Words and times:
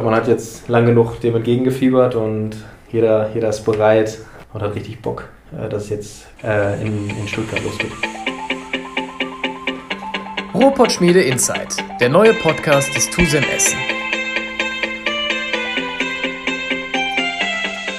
glaube, 0.00 0.12
man 0.12 0.20
hat 0.20 0.28
jetzt 0.28 0.68
lang 0.68 0.86
genug 0.86 1.18
dem 1.22 1.34
entgegengefiebert 1.34 2.14
und 2.14 2.50
jeder, 2.92 3.30
jeder 3.34 3.48
ist 3.48 3.64
bereit 3.64 4.18
und 4.52 4.62
hat 4.62 4.76
richtig 4.76 5.02
Bock, 5.02 5.28
äh, 5.52 5.68
dass 5.68 5.84
es 5.84 5.90
jetzt 5.90 6.26
äh, 6.44 6.80
in, 6.80 7.10
in 7.10 7.26
Stuttgart 7.26 7.60
losgeht. 7.64 7.90
Ruhrpott 10.54 10.92
Schmiede 10.92 11.22
Insight, 11.22 11.78
der 12.00 12.10
neue 12.10 12.32
Podcast 12.34 12.94
des 12.94 13.10
TUSEM 13.10 13.42
Essen. 13.52 13.76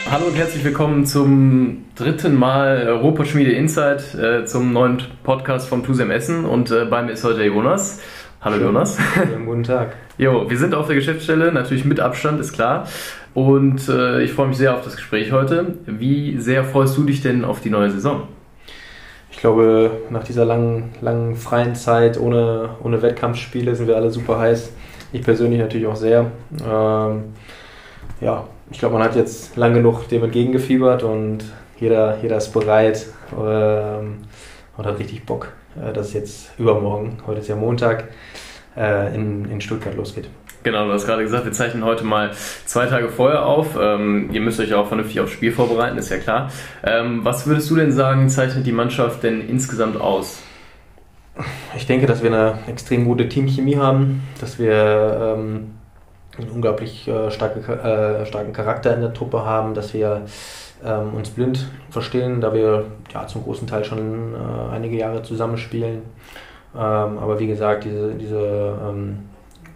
Hallo 0.09 0.27
und 0.27 0.37
herzlich 0.37 0.63
willkommen 0.63 1.05
zum 1.05 1.83
dritten 1.95 2.33
Mal 2.33 2.87
Ruhrpott 3.01 3.27
Schmiede 3.27 3.51
Insight, 3.51 4.15
äh, 4.15 4.45
zum 4.45 4.71
neuen 4.71 5.01
Podcast 5.23 5.67
vom 5.67 5.83
TUSEM 5.83 6.11
Essen 6.11 6.45
und 6.45 6.71
äh, 6.71 6.85
bei 6.85 7.01
mir 7.01 7.11
ist 7.11 7.25
heute 7.25 7.43
Jonas. 7.43 7.99
Hallo 8.41 8.55
Schön. 8.55 8.67
Jonas. 8.67 8.97
Guten 9.45 9.63
Tag. 9.63 9.95
Jo, 10.17 10.49
wir 10.49 10.57
sind 10.57 10.73
auf 10.73 10.87
der 10.87 10.95
Geschäftsstelle, 10.95 11.51
natürlich 11.51 11.83
mit 11.83 11.99
Abstand, 11.99 12.39
ist 12.39 12.53
klar. 12.53 12.87
Und 13.33 13.87
äh, 13.89 14.21
ich 14.21 14.31
freue 14.31 14.47
mich 14.47 14.57
sehr 14.57 14.75
auf 14.75 14.83
das 14.83 14.95
Gespräch 14.95 15.33
heute. 15.33 15.77
Wie 15.85 16.37
sehr 16.37 16.63
freust 16.63 16.97
du 16.97 17.03
dich 17.03 17.21
denn 17.21 17.43
auf 17.43 17.59
die 17.59 17.69
neue 17.69 17.89
Saison? 17.89 18.23
Ich 19.29 19.39
glaube, 19.39 19.91
nach 20.09 20.23
dieser 20.23 20.45
langen, 20.45 20.91
langen 21.01 21.35
freien 21.35 21.75
Zeit 21.75 22.17
ohne, 22.17 22.69
ohne 22.81 23.01
Wettkampfspiele 23.01 23.75
sind 23.75 23.87
wir 23.87 23.97
alle 23.97 24.09
super 24.09 24.39
heiß. 24.39 24.71
Ich 25.11 25.21
persönlich 25.21 25.59
natürlich 25.59 25.87
auch 25.87 25.97
sehr. 25.97 26.31
Ähm, 26.65 27.23
ja, 28.21 28.45
ich 28.71 28.79
glaube, 28.79 28.95
man 28.95 29.03
hat 29.03 29.15
jetzt 29.17 29.57
lang 29.57 29.73
genug 29.73 30.07
dem 30.07 30.23
entgegengefiebert 30.23 31.03
und 31.03 31.43
jeder, 31.77 32.17
jeder 32.21 32.37
ist 32.37 32.53
bereit 32.53 33.05
ähm, 33.33 34.17
und 34.77 34.85
hat 34.85 34.99
richtig 34.99 35.25
Bock, 35.25 35.51
äh, 35.81 35.93
dass 35.93 36.07
es 36.07 36.13
jetzt 36.13 36.59
übermorgen, 36.59 37.17
heute 37.25 37.39
ist 37.39 37.47
ja 37.47 37.55
Montag, 37.55 38.09
äh, 38.79 39.13
in, 39.13 39.45
in 39.51 39.61
Stuttgart 39.61 39.95
losgeht. 39.95 40.29
Genau, 40.63 40.85
du 40.87 40.93
hast 40.93 41.05
gerade 41.05 41.23
gesagt, 41.23 41.45
wir 41.45 41.51
zeichnen 41.51 41.85
heute 41.85 42.03
mal 42.03 42.31
zwei 42.65 42.85
Tage 42.87 43.09
vorher 43.09 43.45
auf. 43.45 43.77
Ähm, 43.79 44.29
ihr 44.33 44.41
müsst 44.41 44.59
euch 44.59 44.73
auch 44.73 44.87
vernünftig 44.87 45.19
aufs 45.21 45.31
Spiel 45.31 45.51
vorbereiten, 45.51 45.97
ist 45.97 46.09
ja 46.09 46.17
klar. 46.17 46.51
Ähm, 46.83 47.23
was 47.23 47.47
würdest 47.47 47.69
du 47.69 47.75
denn 47.75 47.91
sagen, 47.91 48.29
zeichnet 48.29 48.65
die 48.65 48.71
Mannschaft 48.71 49.23
denn 49.23 49.47
insgesamt 49.47 49.99
aus? 49.99 50.41
Ich 51.77 51.87
denke, 51.87 52.07
dass 52.07 52.21
wir 52.21 52.31
eine 52.33 52.59
extrem 52.67 53.05
gute 53.05 53.29
Teamchemie 53.29 53.77
haben, 53.77 54.23
dass 54.41 54.59
wir 54.59 55.37
ähm, 55.37 55.75
einen 56.37 56.49
unglaublich 56.49 57.07
äh, 57.07 57.31
starke, 57.31 57.59
äh, 57.59 58.25
starken 58.25 58.51
Charakter 58.51 58.93
in 58.93 59.01
der 59.01 59.13
Truppe 59.13 59.45
haben, 59.45 59.73
dass 59.73 59.93
wir 59.93 60.25
ähm, 60.83 61.13
uns 61.13 61.29
blind 61.29 61.67
verstehen, 61.89 62.41
da 62.41 62.53
wir 62.53 62.85
ja, 63.13 63.27
zum 63.27 63.43
großen 63.43 63.67
Teil 63.67 63.85
schon 63.85 64.33
äh, 64.33 64.73
einige 64.73 64.97
Jahre 64.97 65.21
zusammenspielen. 65.23 66.01
Ähm, 66.75 67.17
aber 67.17 67.39
wie 67.39 67.47
gesagt, 67.47 67.85
diese, 67.85 68.13
diese, 68.13 68.77
ähm, 68.87 69.29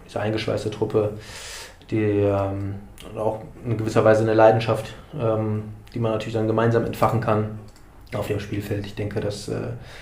diese 0.05 0.19
eingeschweißte 0.19 0.71
Truppe, 0.71 1.11
die 1.89 2.01
ähm, 2.01 2.75
auch 3.17 3.41
in 3.65 3.77
gewisser 3.77 4.05
Weise 4.05 4.23
eine 4.23 4.33
Leidenschaft, 4.33 4.93
die 5.13 5.99
man 5.99 6.11
natürlich 6.11 6.33
dann 6.33 6.47
gemeinsam 6.47 6.85
entfachen 6.85 7.19
kann 7.19 7.59
auf 8.15 8.27
dem 8.27 8.39
Spielfeld. 8.39 8.85
Ich 8.85 8.95
denke, 8.95 9.19
das, 9.19 9.47
äh, 9.47 9.55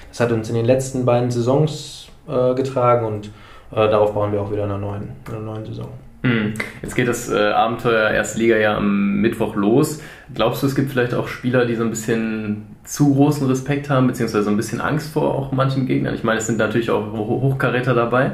das 0.10 0.20
hat 0.20 0.32
uns 0.32 0.50
in 0.50 0.56
den 0.56 0.66
letzten 0.66 1.06
beiden 1.06 1.32
Saisons 1.32 2.08
äh, 2.28 2.54
getragen 2.56 3.06
und 3.06 3.28
äh, 3.72 3.90
darauf 3.90 4.14
bauen 4.14 4.32
wir 4.32 4.42
auch 4.42 4.52
wieder 4.52 4.64
in 4.66 4.72
einer 4.72 4.80
neuen, 4.80 5.12
in 5.28 5.36
einer 5.36 5.44
neuen 5.44 5.66
Saison. 5.66 5.90
Hm. 6.24 6.54
Jetzt 6.82 6.96
geht 6.96 7.08
das 7.08 7.30
äh, 7.30 7.38
Abenteuer 7.38 8.12
Erste 8.12 8.40
Liga 8.40 8.58
ja 8.58 8.78
am 8.78 9.16
Mittwoch 9.22 9.56
los. 9.56 10.02
Glaubst 10.34 10.62
du, 10.62 10.68
es 10.68 10.76
gibt 10.76 10.92
vielleicht 10.92 11.14
auch 11.14 11.28
Spieler, 11.28 11.66
die 11.66 11.76
so 11.76 11.84
ein 11.84 11.90
bisschen 11.90 12.76
zu 12.84 13.14
großen 13.14 13.48
Respekt 13.48 13.90
haben, 13.90 14.08
beziehungsweise 14.08 14.44
so 14.44 14.52
ein 14.52 14.58
bisschen 14.58 14.82
Angst 14.82 15.12
vor 15.14 15.34
auch 15.34 15.52
manchen 15.52 15.88
Gegnern? 15.88 16.14
Ich 16.14 16.24
meine, 16.24 16.40
es 16.40 16.48
sind 16.48 16.60
natürlich 16.60 16.92
auch 16.92 17.12
Hochkaräter 17.14 17.96
dabei. 17.96 18.34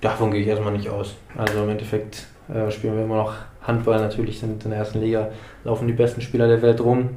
Davon 0.00 0.30
gehe 0.30 0.42
ich 0.42 0.46
erstmal 0.46 0.72
nicht 0.72 0.90
aus. 0.90 1.16
Also 1.36 1.62
im 1.62 1.70
Endeffekt 1.70 2.26
äh, 2.52 2.70
spielen 2.70 2.96
wir 2.96 3.04
immer 3.04 3.16
noch 3.16 3.34
Handball. 3.62 3.98
Natürlich 3.98 4.38
sind 4.38 4.64
in 4.64 4.70
der 4.70 4.80
ersten 4.80 5.00
Liga 5.00 5.28
laufen 5.64 5.86
die 5.86 5.94
besten 5.94 6.20
Spieler 6.20 6.48
der 6.48 6.60
Welt 6.62 6.80
rum. 6.80 7.10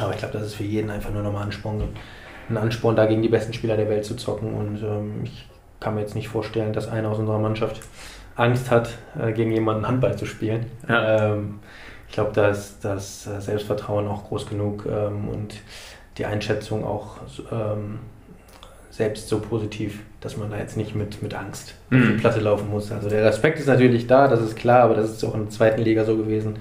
Aber 0.00 0.12
ich 0.12 0.18
glaube, 0.18 0.34
das 0.34 0.46
ist 0.46 0.54
für 0.54 0.64
jeden 0.64 0.90
einfach 0.90 1.12
nur 1.12 1.22
nochmal 1.22 1.44
Ansporn, 1.44 1.82
ein 2.48 2.56
Ansporn, 2.56 2.96
da 2.96 3.06
gegen 3.06 3.22
die 3.22 3.28
besten 3.28 3.52
Spieler 3.52 3.76
der 3.76 3.88
Welt 3.88 4.04
zu 4.04 4.16
zocken. 4.16 4.54
Und 4.54 4.82
ähm, 4.82 5.20
ich 5.22 5.48
kann 5.78 5.94
mir 5.94 6.00
jetzt 6.00 6.14
nicht 6.14 6.28
vorstellen, 6.28 6.72
dass 6.72 6.88
einer 6.88 7.10
aus 7.10 7.18
unserer 7.18 7.38
Mannschaft 7.38 7.80
Angst 8.36 8.70
hat, 8.70 8.90
äh, 9.20 9.32
gegen 9.32 9.52
jemanden 9.52 9.86
Handball 9.86 10.16
zu 10.16 10.26
spielen. 10.26 10.66
Ja. 10.88 11.34
Ähm, 11.34 11.60
ich 12.08 12.14
glaube, 12.14 12.32
da 12.34 12.48
ist 12.48 12.84
das 12.84 13.26
äh, 13.26 13.40
Selbstvertrauen 13.40 14.06
auch 14.06 14.28
groß 14.28 14.48
genug 14.48 14.86
ähm, 14.86 15.28
und 15.28 15.56
die 16.18 16.26
Einschätzung 16.26 16.84
auch 16.84 17.16
ähm, 17.50 17.98
selbst 18.90 19.28
so 19.28 19.40
positiv, 19.40 20.00
dass 20.20 20.36
man 20.36 20.50
da 20.50 20.58
jetzt 20.58 20.76
nicht 20.76 20.94
mit, 20.94 21.20
mit 21.22 21.34
Angst 21.34 21.74
mhm. 21.90 21.98
auf 22.00 22.08
die 22.08 22.14
Platte 22.14 22.40
laufen 22.40 22.70
muss. 22.70 22.92
Also 22.92 23.08
der 23.08 23.24
Respekt 23.24 23.58
ist 23.58 23.66
natürlich 23.66 24.06
da, 24.06 24.28
das 24.28 24.40
ist 24.40 24.56
klar, 24.56 24.84
aber 24.84 24.94
das 24.94 25.10
ist 25.10 25.24
auch 25.24 25.34
in 25.34 25.42
der 25.42 25.50
zweiten 25.50 25.82
Liga 25.82 26.04
so 26.04 26.16
gewesen. 26.16 26.56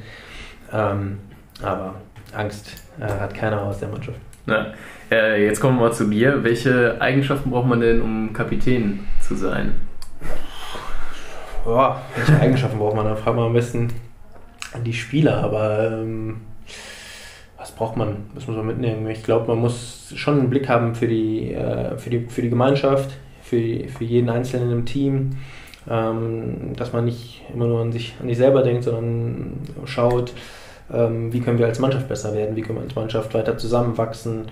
Ähm, 0.72 1.19
aber 1.62 1.95
Angst 2.35 2.72
äh, 3.00 3.03
hat 3.03 3.35
keiner 3.35 3.62
aus 3.62 3.79
der 3.79 3.89
Mannschaft. 3.89 4.17
Ja. 4.47 4.73
Äh, 5.12 5.45
jetzt 5.45 5.59
kommen 5.59 5.78
wir 5.78 5.89
mal 5.89 5.94
zu 5.94 6.06
mir. 6.06 6.44
Welche 6.44 7.00
Eigenschaften 7.00 7.51
braucht 7.51 7.67
man 7.67 7.79
denn, 7.79 8.01
um 8.01 8.33
Kapitän 8.33 9.01
zu 9.22 9.35
sein? 9.35 9.75
Boah, 11.63 12.01
welche 12.16 12.41
Eigenschaften 12.41 12.78
braucht 12.78 12.96
man? 12.96 13.06
Da 13.06 13.16
fragen 13.16 13.38
wir 13.38 13.46
am 13.46 13.53
besten 13.53 13.88
die 14.85 14.91
Spieler, 14.91 15.38
aber 15.38 15.94
ähm, 15.94 16.41
was 17.57 17.72
braucht 17.72 17.96
man? 17.96 18.18
Was 18.34 18.47
muss 18.47 18.57
man 18.57 18.68
mitnehmen? 18.68 19.07
Ich 19.09 19.24
glaube, 19.24 19.47
man 19.47 19.59
muss 19.59 20.12
schon 20.13 20.40
einen 20.40 20.50
Blick 20.50 20.68
haben 20.68 20.94
für 20.94 21.07
die, 21.07 21.53
äh, 21.53 21.97
für 21.97 22.09
die, 22.09 22.28
für 22.28 22.41
die 22.41 22.50
Gemeinschaft, 22.50 23.12
für, 23.41 23.88
für 23.88 24.03
jeden 24.03 24.29
Einzelnen 24.29 24.72
im 24.72 24.85
Team. 24.85 25.38
Ähm, 25.90 26.74
dass 26.75 26.91
man 26.91 27.06
nicht 27.06 27.44
immer 27.53 27.68
nur 27.68 27.81
an 27.81 27.94
sich, 27.94 28.13
an 28.22 28.28
sich 28.28 28.38
selber 28.38 28.63
denkt, 28.63 28.84
sondern 28.84 29.59
schaut, 29.85 30.34
ähm, 30.94 31.31
wie 31.31 31.40
können 31.40 31.59
wir 31.59 31.66
als 31.66 31.80
Mannschaft 31.80 32.09
besser 32.09 32.34
werden, 32.34 32.57
wie 32.57 32.62
können 32.62 32.80
wir 32.80 32.84
als 32.84 32.95
Mannschaft 32.95 33.34
weiter 33.34 33.57
zusammenwachsen. 33.57 34.47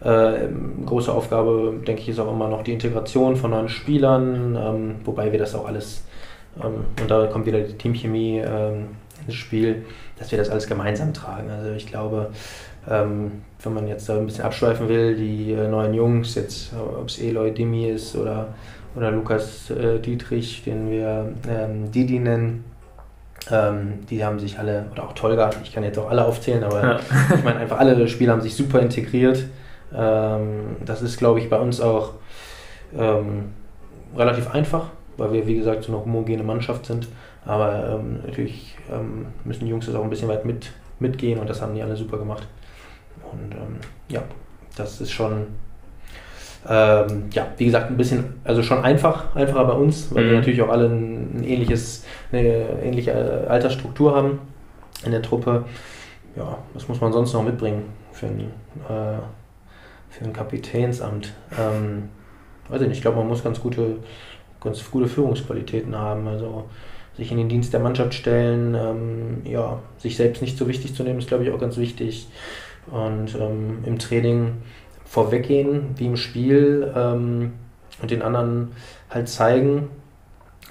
Äh, 0.00 0.48
große 0.86 1.12
Aufgabe, 1.12 1.74
denke 1.86 2.02
ich, 2.02 2.08
ist 2.08 2.20
auch 2.20 2.32
immer 2.32 2.48
noch 2.48 2.62
die 2.62 2.72
Integration 2.72 3.36
von 3.36 3.50
neuen 3.50 3.68
Spielern, 3.68 4.56
ähm, 4.56 4.94
wobei 5.04 5.30
wir 5.32 5.38
das 5.38 5.54
auch 5.56 5.66
alles 5.66 6.02
ähm, 6.02 6.07
und 6.56 7.10
da 7.10 7.26
kommt 7.26 7.46
wieder 7.46 7.60
die 7.60 7.74
Teamchemie 7.74 8.38
ähm, 8.38 8.88
ins 9.26 9.34
Spiel, 9.34 9.84
dass 10.18 10.30
wir 10.30 10.38
das 10.38 10.50
alles 10.50 10.66
gemeinsam 10.66 11.14
tragen. 11.14 11.50
Also 11.50 11.72
ich 11.72 11.86
glaube, 11.86 12.30
ähm, 12.88 13.42
wenn 13.62 13.74
man 13.74 13.88
jetzt 13.88 14.08
da 14.08 14.16
ein 14.16 14.26
bisschen 14.26 14.44
abschweifen 14.44 14.88
will, 14.88 15.16
die 15.16 15.52
äh, 15.52 15.68
neuen 15.68 15.94
Jungs, 15.94 16.34
jetzt 16.34 16.72
ob 16.74 17.08
es 17.08 17.18
Eloy 17.18 17.52
Dimi 17.52 17.88
ist 17.88 18.16
oder, 18.16 18.54
oder 18.94 19.10
Lukas 19.10 19.70
äh, 19.70 19.98
Dietrich, 19.98 20.62
den 20.64 20.90
wir 20.90 21.32
ähm, 21.48 21.90
Didi 21.90 22.18
nennen, 22.18 22.64
ähm, 23.50 24.06
die 24.08 24.24
haben 24.24 24.38
sich 24.38 24.58
alle, 24.58 24.86
oder 24.92 25.04
auch 25.04 25.12
Tolga, 25.12 25.50
ich 25.62 25.72
kann 25.72 25.84
jetzt 25.84 25.98
auch 25.98 26.10
alle 26.10 26.24
aufzählen, 26.24 26.64
aber 26.64 26.82
ja. 26.82 27.00
ich 27.34 27.44
meine 27.44 27.60
einfach 27.60 27.78
alle 27.78 28.08
Spieler 28.08 28.32
haben 28.32 28.42
sich 28.42 28.54
super 28.54 28.80
integriert. 28.80 29.44
Ähm, 29.94 30.76
das 30.84 31.02
ist, 31.02 31.18
glaube 31.18 31.40
ich, 31.40 31.48
bei 31.48 31.58
uns 31.58 31.80
auch 31.80 32.14
ähm, 32.96 33.52
relativ 34.16 34.50
einfach, 34.50 34.90
weil 35.18 35.32
wir, 35.32 35.46
wie 35.46 35.56
gesagt, 35.56 35.84
so 35.84 35.92
eine 35.92 36.00
homogene 36.00 36.42
Mannschaft 36.42 36.86
sind. 36.86 37.08
Aber 37.44 37.98
ähm, 38.00 38.20
natürlich 38.24 38.76
ähm, 38.90 39.26
müssen 39.44 39.64
die 39.64 39.70
Jungs 39.70 39.86
das 39.86 39.94
auch 39.94 40.04
ein 40.04 40.10
bisschen 40.10 40.28
weit 40.28 40.44
mit, 40.44 40.70
mitgehen 41.00 41.38
und 41.38 41.50
das 41.50 41.60
haben 41.60 41.74
die 41.74 41.82
alle 41.82 41.96
super 41.96 42.16
gemacht. 42.18 42.46
Und 43.30 43.52
ähm, 43.52 43.76
ja, 44.08 44.22
das 44.76 45.00
ist 45.00 45.10
schon, 45.10 45.46
ähm, 46.68 47.24
ja, 47.32 47.48
wie 47.56 47.66
gesagt, 47.66 47.90
ein 47.90 47.96
bisschen, 47.96 48.40
also 48.44 48.62
schon 48.62 48.82
einfach, 48.84 49.34
einfacher 49.34 49.64
bei 49.64 49.72
uns, 49.72 50.14
weil 50.14 50.24
mhm. 50.24 50.30
wir 50.30 50.36
natürlich 50.36 50.62
auch 50.62 50.70
alle 50.70 50.86
ein, 50.86 51.38
ein, 51.38 51.44
ähnliches, 51.44 52.04
eine 52.32 52.82
ähnliche 52.82 53.46
Altersstruktur 53.48 54.14
haben 54.14 54.38
in 55.04 55.12
der 55.12 55.22
Truppe. 55.22 55.64
Ja, 56.36 56.58
was 56.74 56.88
muss 56.88 57.00
man 57.00 57.12
sonst 57.12 57.32
noch 57.32 57.42
mitbringen 57.42 57.84
für 58.12 58.26
ein, 58.26 58.40
äh, 58.88 59.18
für 60.10 60.24
ein 60.24 60.32
Kapitänsamt? 60.32 61.32
Ähm, 61.58 62.10
weiß 62.68 62.82
ich 62.82 62.88
nicht, 62.88 62.98
ich 62.98 63.02
glaube, 63.02 63.16
man 63.18 63.28
muss 63.28 63.42
ganz 63.42 63.60
gute 63.60 63.96
ganz 64.60 64.90
gute 64.90 65.08
Führungsqualitäten 65.08 65.96
haben. 65.96 66.26
Also 66.28 66.64
sich 67.16 67.32
in 67.32 67.38
den 67.38 67.48
Dienst 67.48 67.72
der 67.72 67.80
Mannschaft 67.80 68.14
stellen, 68.14 68.74
ähm, 68.74 69.42
ja, 69.44 69.80
sich 69.98 70.16
selbst 70.16 70.40
nicht 70.40 70.56
so 70.56 70.68
wichtig 70.68 70.94
zu 70.94 71.02
nehmen, 71.02 71.18
ist 71.18 71.28
glaube 71.28 71.44
ich 71.44 71.50
auch 71.50 71.58
ganz 71.58 71.76
wichtig. 71.76 72.28
Und 72.90 73.34
ähm, 73.34 73.78
im 73.84 73.98
Training 73.98 74.58
vorweggehen, 75.04 75.94
wie 75.96 76.06
im 76.06 76.16
Spiel, 76.16 76.92
ähm, 76.94 77.52
und 78.00 78.10
den 78.10 78.22
anderen 78.22 78.68
halt 79.10 79.28
zeigen, 79.28 79.88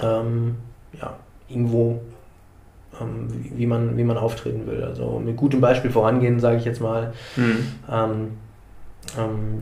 ähm, 0.01 0.55
ja, 0.99 1.17
irgendwo, 1.49 2.01
ähm, 3.01 3.27
wie, 3.55 3.65
man, 3.65 3.97
wie 3.97 4.03
man 4.03 4.17
auftreten 4.17 4.65
will. 4.67 4.83
Also 4.83 5.19
mit 5.19 5.35
gutem 5.35 5.59
Beispiel 5.59 5.91
vorangehen, 5.91 6.39
sage 6.39 6.57
ich 6.57 6.65
jetzt 6.65 6.81
mal. 6.81 7.13
Mhm. 7.35 7.67
Ähm, 7.91 8.37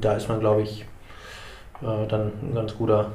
da 0.01 0.13
ist 0.13 0.27
man, 0.27 0.39
glaube 0.39 0.63
ich, 0.63 0.85
äh, 1.81 2.07
dann 2.07 2.31
ein 2.41 2.55
ganz 2.55 2.75
guter 2.75 3.11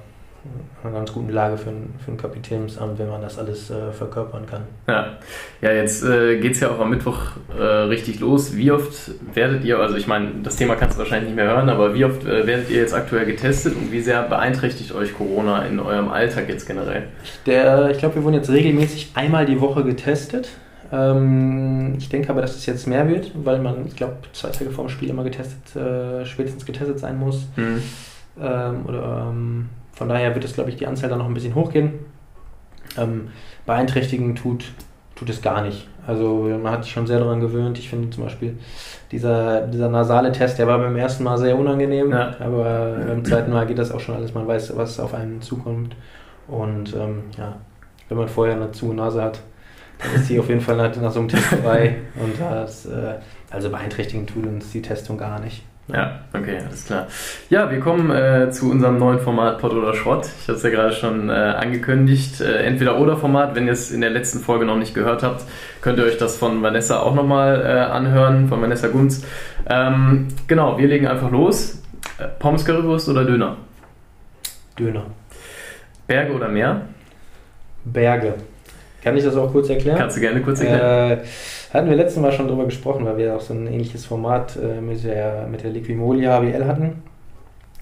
einer 0.83 0.93
ganz 0.95 1.13
guten 1.13 1.31
Lage 1.31 1.59
für 1.59 1.71
ein, 1.71 1.95
für 2.03 2.13
ein 2.13 2.17
Kapitänsamt, 2.17 2.99
wenn 2.99 3.09
man 3.09 3.21
das 3.21 3.39
alles 3.39 3.71
äh, 3.71 3.93
verkörpern 3.93 4.47
kann. 4.47 4.63
Ja, 4.89 5.19
ja 5.61 5.73
jetzt 5.73 6.03
äh, 6.03 6.39
geht 6.39 6.53
es 6.53 6.61
ja 6.61 6.71
auch 6.71 6.81
am 6.81 6.91
Mittwoch 6.91 7.19
äh, 7.57 7.63
richtig 7.63 8.21
los. 8.21 8.57
Wie 8.57 8.71
oft 8.71 9.13
werdet 9.35 9.65
ihr, 9.65 9.79
also 9.79 9.97
ich 9.97 10.07
meine, 10.07 10.31
das 10.43 10.57
Thema 10.57 10.77
kannst 10.77 10.97
du 10.97 11.01
wahrscheinlich 11.01 11.29
nicht 11.29 11.37
mehr 11.37 11.47
hören, 11.47 11.69
aber 11.69 11.95
wie 11.95 12.05
oft 12.05 12.25
äh, 12.25 12.47
werdet 12.47 12.71
ihr 12.71 12.79
jetzt 12.79 12.95
aktuell 12.95 13.27
getestet 13.27 13.77
und 13.77 13.93
wie 13.93 14.01
sehr 14.01 14.23
beeinträchtigt 14.23 14.93
euch 14.95 15.15
Corona 15.15 15.67
in 15.67 15.79
eurem 15.79 16.09
Alltag 16.09 16.49
jetzt 16.49 16.67
generell? 16.67 17.05
Der, 17.45 17.91
ich 17.91 17.99
glaube, 17.99 18.15
wir 18.15 18.25
wurden 18.25 18.37
jetzt 18.37 18.51
regelmäßig 18.51 19.13
einmal 19.15 19.45
die 19.45 19.61
Woche 19.61 19.85
getestet. 19.85 20.49
Ähm, 20.91 21.97
ich 21.99 22.09
denke 22.09 22.31
aber, 22.31 22.41
dass 22.41 22.57
es 22.57 22.67
jetzt 22.67 22.87
mehr 22.87 23.09
wird, 23.09 23.31
weil 23.35 23.59
man, 23.61 23.87
ich 23.87 23.97
glaube, 23.97 24.17
zwei 24.33 24.49
Tage 24.49 24.71
vor 24.71 24.87
dem 24.87 24.91
Spiel 24.91 25.11
immer 25.11 25.23
getestet, 25.23 25.77
äh, 25.77 26.25
spätestens 26.25 26.65
getestet 26.65 26.99
sein 26.99 27.19
muss. 27.19 27.47
Hm. 27.57 27.83
Ähm, 28.41 28.87
oder, 28.87 29.29
ähm, 29.31 29.69
von 30.01 30.09
daher 30.09 30.35
wird 30.35 30.47
es, 30.47 30.55
glaube 30.55 30.71
ich, 30.71 30.77
die 30.77 30.87
Anzahl 30.87 31.11
dann 31.11 31.19
noch 31.19 31.27
ein 31.27 31.35
bisschen 31.35 31.55
hochgehen. 31.55 31.93
Ähm, 32.97 33.29
beeinträchtigen 33.67 34.35
tut, 34.35 34.65
tut 35.15 35.29
es 35.29 35.43
gar 35.43 35.61
nicht. 35.61 35.87
Also 36.07 36.49
man 36.63 36.73
hat 36.73 36.85
sich 36.85 36.93
schon 36.95 37.07
sehr 37.07 37.19
daran 37.19 37.39
gewöhnt. 37.39 37.79
Ich 37.79 37.91
finde 37.91 38.09
zum 38.09 38.25
Beispiel 38.25 38.57
dieser, 39.13 39.67
dieser 39.67 39.91
nasale 39.91 40.33
Test, 40.33 40.59
der 40.59 40.67
war 40.67 40.79
beim 40.79 40.97
ersten 40.97 41.23
Mal 41.23 41.37
sehr 41.37 41.55
unangenehm, 41.59 42.11
Ja. 42.13 42.35
aber 42.41 42.97
beim 43.07 43.23
zweiten 43.27 43.53
Mal 43.53 43.67
geht 43.67 43.79
das 43.79 43.93
auch 43.93 44.01
schon 44.01 44.15
alles. 44.15 44.33
Man 44.33 44.49
weiß, 44.49 44.75
was 44.75 44.99
auf 44.99 45.13
einen 45.13 45.43
zukommt. 45.43 45.95
Und 46.49 46.97
ähm, 46.97 47.25
ja, 47.37 47.57
wenn 48.09 48.17
man 48.17 48.27
vorher 48.29 48.57
eine 48.57 48.73
zu 48.73 48.95
Nase 48.95 49.23
hat, 49.23 49.39
dann 49.99 50.15
ist 50.15 50.31
die 50.31 50.41
auf 50.41 50.49
jeden 50.49 50.63
Fall 50.63 50.79
nach, 50.79 50.97
nach 50.97 51.13
so 51.13 51.21
einem 51.21 51.29
Test 51.29 51.45
frei. 51.45 51.97
Und 52.19 52.41
das, 52.41 52.87
äh, 52.87 53.17
also 53.51 53.69
beeinträchtigen 53.69 54.27
tut 54.27 54.47
uns 54.47 54.73
die 54.73 54.81
Testung 54.81 55.19
gar 55.19 55.39
nicht. 55.41 55.63
Ja, 55.93 56.21
okay, 56.33 56.59
alles 56.67 56.87
klar. 56.87 57.07
Ja, 57.49 57.71
wir 57.71 57.81
kommen 57.81 58.11
äh, 58.11 58.51
zu 58.51 58.71
unserem 58.71 58.99
neuen 58.99 59.21
Format 59.21 59.59
Pott 59.59 59.73
oder 59.73 59.95
Schrott. 59.95 60.27
Ich 60.41 60.49
hatte 60.49 60.57
es 60.59 60.63
ja 60.63 60.71
gerade 60.71 60.93
schon 60.93 61.31
äh, 61.31 61.33
angekündigt. 61.33 62.41
Äh, 62.41 62.63
entweder 62.65 62.99
oder 62.99 63.17
Format, 63.17 63.55
wenn 63.55 63.67
ihr 63.67 63.73
es 63.73 63.91
in 63.91 64.01
der 64.01 64.11
letzten 64.11 64.41
Folge 64.41 64.65
noch 64.65 64.77
nicht 64.77 64.95
gehört 64.95 65.23
habt, 65.23 65.45
könnt 65.81 65.99
ihr 65.99 66.05
euch 66.05 66.19
das 66.19 66.37
von 66.37 66.63
Vanessa 66.63 67.01
auch 67.01 67.15
nochmal 67.15 67.63
äh, 67.63 67.91
anhören, 67.91 68.49
von 68.49 68.61
Vanessa 68.63 68.89
Gunz. 68.89 69.25
Ähm, 69.69 70.29
genau, 70.47 70.79
wir 70.79 70.89
legen 70.89 71.07
einfach 71.07 71.31
los. 71.31 71.83
Äh, 72.19 72.29
Pommes 72.39 72.65
Currywurst 72.65 73.09
oder 73.09 73.25
Döner? 73.25 73.57
Döner. 74.79 75.07
Berge 76.07 76.33
oder 76.33 76.49
Meer? 76.49 76.83
Berge. 77.85 78.35
Kann 79.03 79.17
ich 79.17 79.25
das 79.25 79.37
auch 79.37 79.51
kurz 79.51 79.69
erklären? 79.71 79.99
Kannst 79.99 80.17
du 80.17 80.21
gerne 80.21 80.41
kurz 80.43 80.61
erklären. 80.61 81.21
Hatten 81.73 81.89
wir 81.89 81.97
letztes 81.97 82.21
Mal 82.21 82.33
schon 82.33 82.49
drüber 82.49 82.65
gesprochen, 82.65 83.05
weil 83.05 83.17
wir 83.17 83.37
auch 83.37 83.41
so 83.41 83.55
ein 83.55 83.69
ähnliches 83.69 84.05
Format 84.05 84.57
äh, 84.57 84.81
mit 84.81 85.05
der, 85.05 85.47
mit 85.49 85.63
der 85.63 85.71
Liquimolia 85.71 86.37
HBL 86.39 86.67
hatten. 86.67 87.03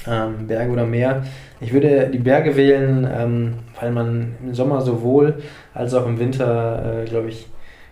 Ähm, 0.06 0.46
Berge 0.46 0.72
oder 0.72 0.84
Meer. 0.84 1.24
Ich 1.60 1.72
würde 1.72 2.08
die 2.12 2.18
Berge 2.18 2.54
wählen, 2.56 3.08
ähm, 3.10 3.54
weil 3.80 3.90
man 3.90 4.34
im 4.42 4.54
Sommer 4.54 4.82
sowohl 4.82 5.42
als 5.72 5.94
auch 5.94 6.06
im 6.06 6.18
Winter, 6.18 7.02
äh, 7.02 7.04
glaube 7.06 7.28
ich, 7.28 7.46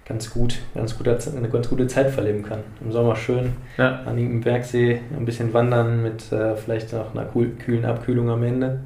ganz 0.07 0.31
gut, 0.31 0.59
ganz 0.75 0.97
guter, 0.97 1.19
eine 1.37 1.49
ganz 1.49 1.69
gute 1.69 1.87
Zeit 1.87 2.11
verleben 2.11 2.43
kann. 2.43 2.61
Im 2.85 2.93
Sommer 2.93 3.17
schön 3.17 3.55
ja, 3.79 4.03
an 4.05 4.19
irgendeinem 4.19 4.43
Bergsee 4.43 5.01
ein 5.17 5.25
bisschen 5.25 5.53
wandern 5.53 6.03
mit 6.03 6.31
äh, 6.31 6.57
vielleicht 6.57 6.93
noch 6.93 7.15
einer 7.15 7.25
kühlen 7.25 7.85
Abkühlung 7.85 8.31
am 8.31 8.43
Ende. 8.43 8.81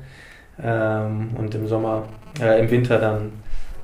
Ähm, 0.63 1.31
und 1.37 1.55
im 1.55 1.67
Sommer, 1.67 2.05
äh, 2.41 2.61
im 2.61 2.71
Winter 2.71 2.99
dann, 2.99 3.33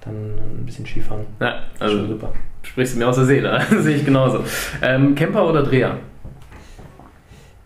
dann 0.04 0.14
ein 0.14 0.64
bisschen 0.64 0.86
Skifahren. 0.86 1.26
ja 1.40 1.56
also 1.78 2.06
super. 2.06 2.32
Sprichst 2.66 2.94
du 2.94 2.98
mir 2.98 3.08
aus 3.08 3.16
der 3.16 3.24
Seele. 3.24 3.60
Sehe 3.80 3.96
ich 3.96 4.04
genauso. 4.04 4.44
Ähm, 4.82 5.14
Camper 5.14 5.48
oder 5.48 5.62
Dreher? 5.62 5.98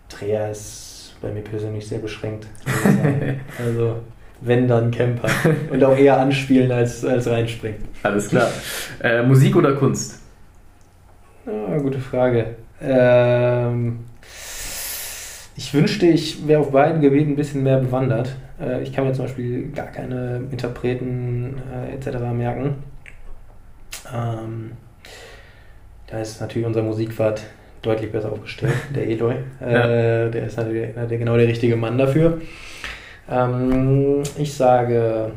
Dreher 0.09 0.51
ist 0.51 1.15
bei 1.21 1.31
mir 1.31 1.41
persönlich 1.41 1.87
sehr 1.87 1.99
beschränkt. 1.99 2.47
also 3.65 3.97
wenn 4.41 4.67
dann 4.67 4.91
Camper. 4.91 5.29
Und 5.69 5.83
auch 5.83 5.95
eher 5.95 6.17
anspielen 6.17 6.71
als, 6.71 7.05
als 7.05 7.27
reinspringen. 7.27 7.79
Alles 8.03 8.29
klar. 8.29 8.49
Äh, 9.01 9.23
Musik 9.23 9.55
oder 9.55 9.73
Kunst? 9.73 10.19
Ah, 11.45 11.77
gute 11.77 11.99
Frage. 11.99 12.55
Ähm, 12.81 13.99
ich 15.55 15.73
wünschte, 15.73 16.07
ich 16.07 16.47
wäre 16.47 16.61
auf 16.61 16.71
beiden 16.71 17.01
Gebieten 17.01 17.31
ein 17.31 17.35
bisschen 17.35 17.63
mehr 17.63 17.77
bewandert. 17.77 18.35
Äh, 18.59 18.81
ich 18.81 18.91
kann 18.93 19.05
mir 19.05 19.13
zum 19.13 19.25
Beispiel 19.25 19.71
gar 19.71 19.87
keine 19.87 20.41
Interpreten 20.51 21.61
äh, 21.71 21.93
etc. 21.93 22.19
merken. 22.33 22.75
Ähm, 24.13 24.71
da 26.11 26.19
ist 26.19 26.41
natürlich 26.41 26.67
unser 26.67 26.83
Musikfahrt 26.83 27.41
deutlich 27.81 28.11
besser 28.11 28.31
aufgestellt, 28.31 28.73
der 28.95 29.07
Eloy. 29.07 29.35
Äh, 29.59 30.29
Der 30.29 30.45
ist 30.45 30.57
natürlich 30.57 30.93
der, 30.93 31.17
genau 31.17 31.37
der 31.37 31.47
richtige 31.47 31.75
Mann 31.75 31.97
dafür. 31.97 32.41
Ähm, 33.29 34.23
ich 34.37 34.53
sage 34.53 35.31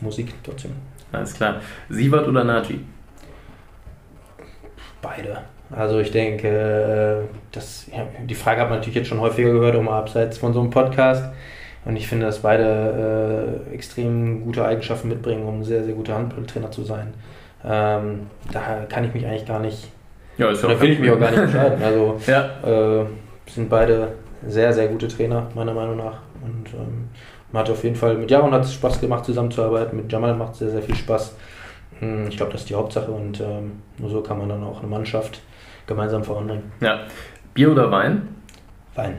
Musik 0.00 0.32
trotzdem. 0.42 0.72
Alles 1.12 1.34
klar. 1.34 1.60
Sievert 1.88 2.26
oder 2.26 2.44
Naji? 2.44 2.80
Beide. 5.02 5.38
Also 5.70 5.98
ich 5.98 6.10
denke, 6.10 6.48
äh, 6.48 7.28
das, 7.52 7.86
ja, 7.94 8.06
die 8.22 8.34
Frage 8.34 8.60
hat 8.60 8.68
man 8.70 8.78
natürlich 8.78 8.96
jetzt 8.96 9.08
schon 9.08 9.20
häufiger 9.20 9.52
gehört, 9.52 9.80
mal 9.82 9.98
abseits 9.98 10.38
von 10.38 10.52
so 10.52 10.60
einem 10.60 10.70
Podcast. 10.70 11.24
Und 11.84 11.96
ich 11.96 12.06
finde, 12.06 12.26
dass 12.26 12.38
beide 12.40 13.60
äh, 13.70 13.74
extrem 13.74 14.44
gute 14.44 14.64
Eigenschaften 14.64 15.08
mitbringen, 15.08 15.46
um 15.46 15.60
ein 15.60 15.64
sehr, 15.64 15.84
sehr 15.84 15.94
guter 15.94 16.14
Handballtrainer 16.14 16.70
zu 16.70 16.82
sein. 16.82 17.12
Ähm, 17.64 18.26
da 18.52 18.86
kann 18.88 19.04
ich 19.04 19.12
mich 19.14 19.26
eigentlich 19.26 19.46
gar 19.46 19.60
nicht, 19.60 19.90
Ja, 20.38 20.50
ist 20.50 20.64
da 20.64 20.80
will 20.80 20.90
ich 20.90 20.98
mich 20.98 21.10
auch 21.10 21.18
gar 21.20 21.30
nicht 21.30 21.40
entscheiden. 21.40 21.82
Also 21.82 22.20
Ja, 22.26 23.00
äh, 23.02 23.06
sind 23.46 23.68
beide 23.68 24.08
sehr, 24.46 24.72
sehr 24.72 24.88
gute 24.88 25.08
Trainer, 25.08 25.48
meiner 25.54 25.72
Meinung 25.74 25.96
nach. 25.96 26.18
Und 26.42 26.72
ähm, 26.74 27.08
man 27.52 27.60
hat 27.62 27.70
auf 27.70 27.82
jeden 27.84 27.96
Fall, 27.96 28.16
mit 28.16 28.30
Jaron 28.30 28.52
hat 28.52 28.64
es 28.64 28.74
Spaß 28.74 29.00
gemacht, 29.00 29.24
zusammenzuarbeiten. 29.24 29.96
Mit 29.96 30.10
Jamal 30.12 30.34
macht 30.34 30.52
es 30.54 30.58
sehr, 30.58 30.70
sehr 30.70 30.82
viel 30.82 30.96
Spaß. 30.96 31.34
Hm, 32.00 32.26
Ich 32.28 32.36
glaube, 32.36 32.52
das 32.52 32.62
ist 32.62 32.70
die 32.70 32.74
Hauptsache 32.74 33.10
und 33.10 33.40
ähm, 33.40 33.82
nur 33.98 34.10
so 34.10 34.20
kann 34.22 34.38
man 34.38 34.48
dann 34.48 34.64
auch 34.64 34.80
eine 34.80 34.88
Mannschaft 34.88 35.40
gemeinsam 35.86 36.24
voranbringen. 36.24 36.72
ja. 36.80 37.00
Bier 37.54 37.70
oder 37.70 37.88
Wein? 37.92 38.34
Wein. 38.96 39.18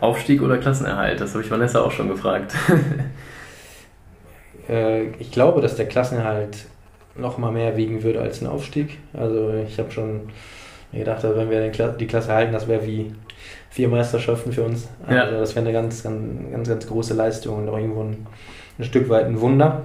Aufstieg 0.00 0.40
oder 0.40 0.58
Klassenerhalt? 0.58 1.20
Das 1.20 1.32
habe 1.34 1.42
ich 1.42 1.50
Vanessa 1.50 1.80
auch 1.80 1.90
schon 1.90 2.08
gefragt. 2.08 2.54
Äh, 4.68 5.08
ich 5.18 5.30
glaube, 5.32 5.60
dass 5.60 5.74
der 5.76 5.86
Klassenerhalt 5.88 6.66
noch 7.20 7.38
mal 7.38 7.52
mehr 7.52 7.76
wiegen 7.76 8.02
würde 8.02 8.20
als 8.20 8.40
ein 8.40 8.46
Aufstieg. 8.46 8.98
Also 9.12 9.52
ich 9.66 9.78
habe 9.78 9.90
schon 9.90 10.22
gedacht, 10.92 11.22
wenn 11.22 11.50
wir 11.50 11.70
die 11.98 12.06
Klasse 12.06 12.32
halten, 12.32 12.52
das 12.52 12.66
wäre 12.68 12.84
wie 12.86 13.12
vier 13.70 13.88
Meisterschaften 13.88 14.52
für 14.52 14.62
uns. 14.64 14.88
Also 15.06 15.14
Ja. 15.16 15.30
das 15.30 15.54
wäre 15.54 15.64
eine 15.64 15.72
ganz, 15.72 16.02
ganz, 16.02 16.50
ganz, 16.52 16.68
ganz 16.68 16.86
große 16.88 17.14
Leistung 17.14 17.58
und 17.58 17.68
auch 17.68 17.78
irgendwo 17.78 18.02
ein, 18.02 18.26
ein 18.78 18.84
Stück 18.84 19.08
weit 19.08 19.26
ein 19.26 19.40
Wunder. 19.40 19.82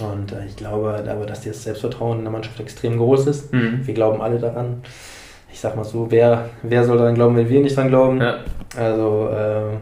Und 0.00 0.32
äh, 0.32 0.46
ich 0.46 0.56
glaube 0.56 1.02
aber, 1.10 1.26
dass 1.26 1.42
das 1.42 1.62
Selbstvertrauen 1.64 2.18
in 2.18 2.24
der 2.24 2.32
Mannschaft 2.32 2.60
extrem 2.60 2.96
groß 2.98 3.26
ist. 3.26 3.52
Mhm. 3.52 3.80
Wir 3.86 3.94
glauben 3.94 4.20
alle 4.20 4.38
daran. 4.38 4.82
Ich 5.52 5.58
sag 5.60 5.74
mal 5.76 5.84
so, 5.84 6.10
wer, 6.10 6.48
wer 6.62 6.84
soll 6.84 6.98
daran 6.98 7.14
glauben, 7.16 7.36
wenn 7.36 7.48
wir 7.48 7.60
nicht 7.60 7.76
dran 7.76 7.88
glauben? 7.88 8.20
Ja, 8.20 8.38
Also 8.76 9.28
äh, 9.30 9.76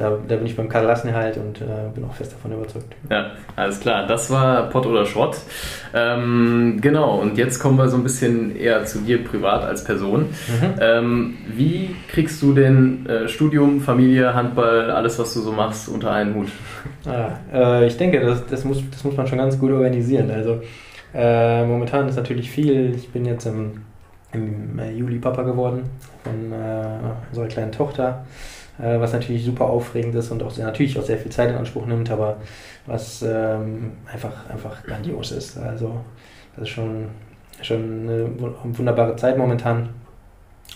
da, 0.00 0.16
da 0.26 0.36
bin 0.36 0.46
ich 0.46 0.56
beim 0.56 0.68
Klassenerhalt 0.68 1.36
und 1.36 1.60
äh, 1.60 1.64
bin 1.94 2.04
auch 2.04 2.14
fest 2.14 2.32
davon 2.32 2.52
überzeugt. 2.52 2.94
ja, 3.10 3.32
alles 3.54 3.80
klar. 3.80 4.06
Das 4.06 4.30
war 4.30 4.70
Pott 4.70 4.86
oder 4.86 5.04
Schrott. 5.04 5.36
Ähm, 5.94 6.78
genau, 6.80 7.20
und 7.20 7.36
jetzt 7.36 7.58
kommen 7.58 7.76
wir 7.76 7.88
so 7.88 7.96
ein 7.96 8.02
bisschen 8.02 8.56
eher 8.56 8.84
zu 8.84 9.00
dir 9.00 9.22
privat 9.22 9.62
als 9.62 9.84
Person. 9.84 10.26
Ähm, 10.80 11.36
wie 11.48 11.94
kriegst 12.08 12.40
du 12.42 12.54
denn 12.54 13.06
äh, 13.06 13.28
Studium, 13.28 13.80
Familie, 13.80 14.34
Handball, 14.34 14.90
alles, 14.90 15.18
was 15.18 15.34
du 15.34 15.40
so 15.40 15.52
machst, 15.52 15.88
unter 15.88 16.12
einen 16.12 16.34
Hut? 16.34 16.48
Ah, 17.06 17.32
äh, 17.52 17.86
ich 17.86 17.96
denke, 17.96 18.20
das, 18.20 18.46
das, 18.46 18.64
muss, 18.64 18.82
das 18.90 19.04
muss 19.04 19.16
man 19.16 19.26
schon 19.26 19.38
ganz 19.38 19.58
gut 19.58 19.70
organisieren. 19.70 20.30
Also 20.30 20.62
äh, 21.12 21.64
momentan 21.64 22.08
ist 22.08 22.16
natürlich 22.16 22.50
viel. 22.50 22.94
Ich 22.94 23.10
bin 23.10 23.24
jetzt 23.24 23.46
im, 23.46 23.82
im 24.32 24.78
äh, 24.78 24.92
Juli 24.92 25.18
Papa 25.18 25.42
geworden 25.42 25.82
von 26.24 26.52
äh, 26.52 26.98
unserer 27.30 27.48
kleinen 27.48 27.72
Tochter, 27.72 28.24
was 29.00 29.12
natürlich 29.12 29.44
super 29.44 29.66
aufregend 29.66 30.14
ist 30.14 30.30
und 30.30 30.42
auch 30.42 30.50
sehr, 30.50 30.66
natürlich 30.66 30.98
auch 30.98 31.02
sehr 31.04 31.18
viel 31.18 31.30
Zeit 31.32 31.50
in 31.50 31.56
Anspruch 31.56 31.86
nimmt, 31.86 32.10
aber 32.10 32.38
was 32.86 33.22
ähm, 33.22 33.92
einfach, 34.12 34.48
einfach 34.50 34.82
grandios 34.84 35.32
ist. 35.32 35.58
Also 35.58 36.00
das 36.56 36.64
ist 36.64 36.68
schon, 36.70 37.06
schon 37.62 38.02
eine 38.08 38.26
wu- 38.40 38.54
wunderbare 38.78 39.16
Zeit 39.16 39.36
momentan. 39.38 39.90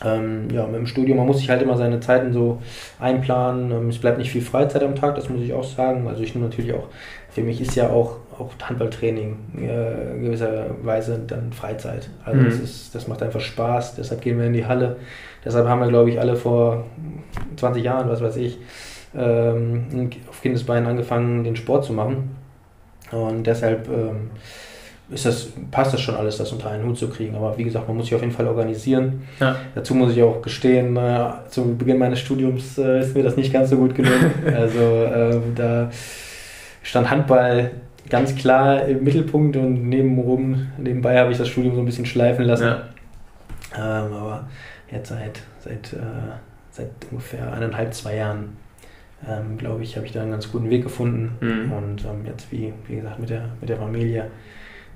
Ähm, 0.04 0.48
ja, 0.50 0.66
mit 0.66 0.74
dem 0.76 0.86
Studium, 0.88 1.18
man 1.18 1.26
muss 1.26 1.38
sich 1.38 1.48
halt 1.50 1.62
immer 1.62 1.76
seine 1.76 2.00
Zeiten 2.00 2.32
so 2.32 2.60
einplanen. 2.98 3.70
Ähm, 3.70 3.88
es 3.88 3.98
bleibt 3.98 4.18
nicht 4.18 4.30
viel 4.32 4.42
Freizeit 4.42 4.82
am 4.82 4.96
Tag, 4.96 5.14
das 5.14 5.28
muss 5.28 5.40
ich 5.40 5.52
auch 5.52 5.62
sagen. 5.62 6.08
Also 6.08 6.22
ich 6.22 6.34
nehme 6.34 6.48
natürlich 6.48 6.74
auch, 6.74 6.88
für 7.30 7.42
mich 7.42 7.60
ist 7.60 7.76
ja 7.76 7.90
auch, 7.90 8.16
auch 8.38 8.50
Handballtraining 8.60 9.36
äh, 9.56 10.18
gewisserweise 10.20 11.20
dann 11.24 11.52
Freizeit. 11.52 12.10
Also 12.24 12.42
Mhm. 12.42 12.44
das, 12.44 12.58
ist, 12.58 12.94
das 12.94 13.06
macht 13.06 13.22
einfach 13.22 13.40
Spaß, 13.40 13.94
deshalb 13.94 14.20
gehen 14.20 14.36
wir 14.38 14.46
in 14.46 14.52
die 14.52 14.66
Halle. 14.66 14.96
Deshalb 15.44 15.68
haben 15.68 15.80
wir, 15.80 15.88
glaube 15.88 16.10
ich, 16.10 16.20
alle 16.20 16.36
vor 16.36 16.84
20 17.56 17.84
Jahren, 17.84 18.08
was 18.08 18.22
weiß 18.22 18.36
ich, 18.36 18.58
ähm, 19.16 20.10
auf 20.28 20.42
Kindesbeinen 20.42 20.88
angefangen, 20.88 21.44
den 21.44 21.56
Sport 21.56 21.84
zu 21.84 21.92
machen. 21.92 22.36
Und 23.10 23.46
deshalb 23.46 23.88
ähm, 23.88 24.30
ist 25.10 25.26
das, 25.26 25.48
passt 25.70 25.92
das 25.92 26.00
schon 26.00 26.16
alles, 26.16 26.38
das 26.38 26.50
unter 26.52 26.70
einen 26.70 26.86
Hut 26.86 26.96
zu 26.96 27.08
kriegen. 27.08 27.34
Aber 27.34 27.56
wie 27.58 27.64
gesagt, 27.64 27.86
man 27.86 27.96
muss 27.96 28.06
sich 28.06 28.14
auf 28.14 28.22
jeden 28.22 28.32
Fall 28.32 28.48
organisieren. 28.48 29.22
Ja. 29.38 29.56
Dazu 29.74 29.94
muss 29.94 30.12
ich 30.12 30.22
auch 30.22 30.40
gestehen, 30.40 30.96
äh, 30.96 31.30
zu 31.48 31.76
Beginn 31.76 31.98
meines 31.98 32.20
Studiums 32.20 32.78
äh, 32.78 33.00
ist 33.00 33.14
mir 33.14 33.22
das 33.22 33.36
nicht 33.36 33.52
ganz 33.52 33.70
so 33.70 33.76
gut 33.76 33.94
gelungen. 33.94 34.32
also 34.54 34.80
äh, 34.80 35.40
da 35.54 35.90
stand 36.82 37.10
Handball 37.10 37.70
ganz 38.08 38.34
klar 38.34 38.84
im 38.86 39.04
Mittelpunkt 39.04 39.56
und 39.56 39.88
nebenrum, 39.88 40.68
nebenbei 40.78 41.18
habe 41.18 41.32
ich 41.32 41.38
das 41.38 41.48
Studium 41.48 41.74
so 41.74 41.80
ein 41.80 41.86
bisschen 41.86 42.06
schleifen 42.06 42.44
lassen. 42.44 42.64
Ja. 42.64 42.82
Ähm, 43.76 44.12
aber 44.12 44.48
jetzt 44.94 45.08
seit, 45.10 45.40
seit, 45.60 45.92
äh, 45.92 46.36
seit 46.70 46.90
ungefähr 47.10 47.52
eineinhalb, 47.52 47.92
zwei 47.94 48.16
Jahren, 48.16 48.56
ähm, 49.28 49.58
glaube 49.58 49.82
ich, 49.82 49.96
habe 49.96 50.06
ich 50.06 50.12
da 50.12 50.22
einen 50.22 50.30
ganz 50.30 50.50
guten 50.50 50.70
Weg 50.70 50.82
gefunden. 50.82 51.36
Mhm. 51.40 51.72
Und 51.72 52.04
ähm, 52.04 52.24
jetzt, 52.26 52.50
wie, 52.50 52.72
wie 52.88 52.96
gesagt, 52.96 53.18
mit 53.18 53.30
der, 53.30 53.48
mit 53.60 53.68
der 53.68 53.78
Familie, 53.78 54.30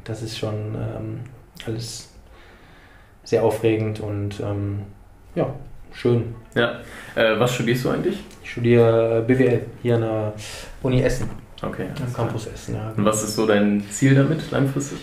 das 0.04 0.22
ist 0.22 0.38
schon 0.38 0.74
ähm, 0.74 1.20
alles 1.66 2.10
sehr 3.24 3.42
aufregend 3.44 4.00
und 4.00 4.40
ähm, 4.40 4.80
ja, 5.34 5.54
schön. 5.92 6.34
Ja. 6.54 6.80
Äh, 7.14 7.38
was 7.38 7.54
studierst 7.54 7.84
du 7.84 7.90
eigentlich? 7.90 8.22
Ich 8.42 8.50
studiere 8.50 9.22
BWL 9.26 9.66
hier 9.82 9.96
an 9.96 10.00
der 10.00 10.32
Uni 10.82 11.02
Essen, 11.02 11.28
Okay. 11.62 11.88
am 12.00 12.12
Campus 12.12 12.46
Essen. 12.46 12.74
Ja. 12.76 12.92
Und 12.96 13.04
was 13.04 13.22
ist 13.22 13.34
so 13.34 13.46
dein 13.46 13.84
Ziel 13.90 14.14
damit 14.14 14.50
langfristig? 14.50 14.98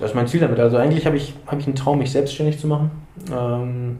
Was 0.00 0.10
ist 0.10 0.14
mein 0.16 0.26
Ziel 0.26 0.40
damit? 0.40 0.58
Also 0.60 0.76
eigentlich 0.76 1.06
habe 1.06 1.16
ich, 1.16 1.34
habe 1.46 1.60
ich 1.60 1.66
einen 1.66 1.76
Traum, 1.76 1.98
mich 1.98 2.12
selbstständig 2.12 2.58
zu 2.58 2.66
machen. 2.66 2.90
Ähm, 3.32 3.98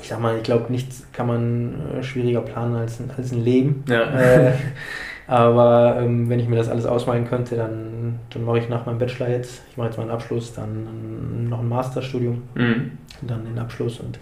ich 0.00 0.08
sag 0.08 0.20
mal, 0.20 0.36
ich 0.36 0.42
glaube, 0.42 0.70
nichts 0.72 1.06
kann 1.12 1.26
man 1.26 1.74
äh, 1.98 2.02
schwieriger 2.02 2.40
planen 2.40 2.74
als 2.74 3.00
ein, 3.00 3.10
als 3.16 3.32
ein 3.32 3.44
Leben. 3.44 3.84
Ja. 3.88 4.02
Äh, 4.12 4.52
aber 5.26 5.96
ähm, 6.00 6.28
wenn 6.28 6.40
ich 6.40 6.48
mir 6.48 6.56
das 6.56 6.68
alles 6.68 6.84
ausmalen 6.86 7.26
könnte, 7.26 7.56
dann, 7.56 8.18
dann 8.30 8.44
mache 8.44 8.58
ich 8.58 8.68
nach 8.68 8.86
meinem 8.86 8.98
Bachelor 8.98 9.28
jetzt, 9.28 9.62
ich 9.70 9.76
mache 9.76 9.88
jetzt 9.88 9.96
meinen 9.98 10.10
Abschluss, 10.10 10.52
dann 10.52 11.48
noch 11.48 11.60
ein 11.60 11.68
Masterstudium, 11.68 12.42
Mhm. 12.54 12.98
dann 13.22 13.44
den 13.44 13.58
Abschluss 13.58 14.00
und 14.00 14.18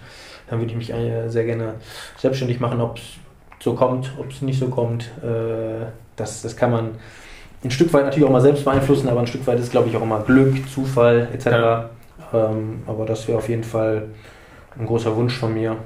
dann 0.49 0.59
würde 0.61 0.71
ich 0.71 0.77
mich 0.77 0.93
äh, 0.93 1.29
sehr 1.29 1.45
gerne 1.45 1.75
selbstständig 2.19 2.61
machen, 2.61 2.81
ob 2.81 2.99
es 2.99 3.03
so 3.61 3.75
kommt, 3.75 4.13
ob 4.19 4.31
es 4.31 4.43
nicht 4.43 4.59
so 4.59 4.69
kommt. 4.69 5.05
Äh, 5.25 5.87
das, 6.17 6.43
das 6.43 6.57
kann 6.57 6.71
man 6.71 6.91
ein 7.65 7.71
Stück 7.71 7.93
weit 7.93 8.05
natürlich 8.05 8.27
auch 8.27 8.33
mal 8.33 8.41
selbst 8.41 8.65
beeinflussen, 8.65 9.09
aber 9.09 9.21
ein 9.21 9.27
Stück 9.27 9.47
weit 9.47 9.59
ist, 9.61 9.71
glaube 9.71 9.89
ich, 9.89 9.97
auch 9.97 10.03
immer 10.03 10.21
Glück, 10.21 10.69
Zufall 10.69 11.29
etc. 11.33 11.47
Ja. 11.47 11.91
Ähm, 12.35 12.83
aber 12.87 13.05
das 13.07 13.29
wäre 13.29 13.39
auf 13.39 13.49
jeden 13.49 13.65
Fall 13.65 14.07
ein 14.79 14.87
großer 14.87 15.15
Wunsch 15.15 15.37
von 15.37 15.53
mir, 15.55 15.77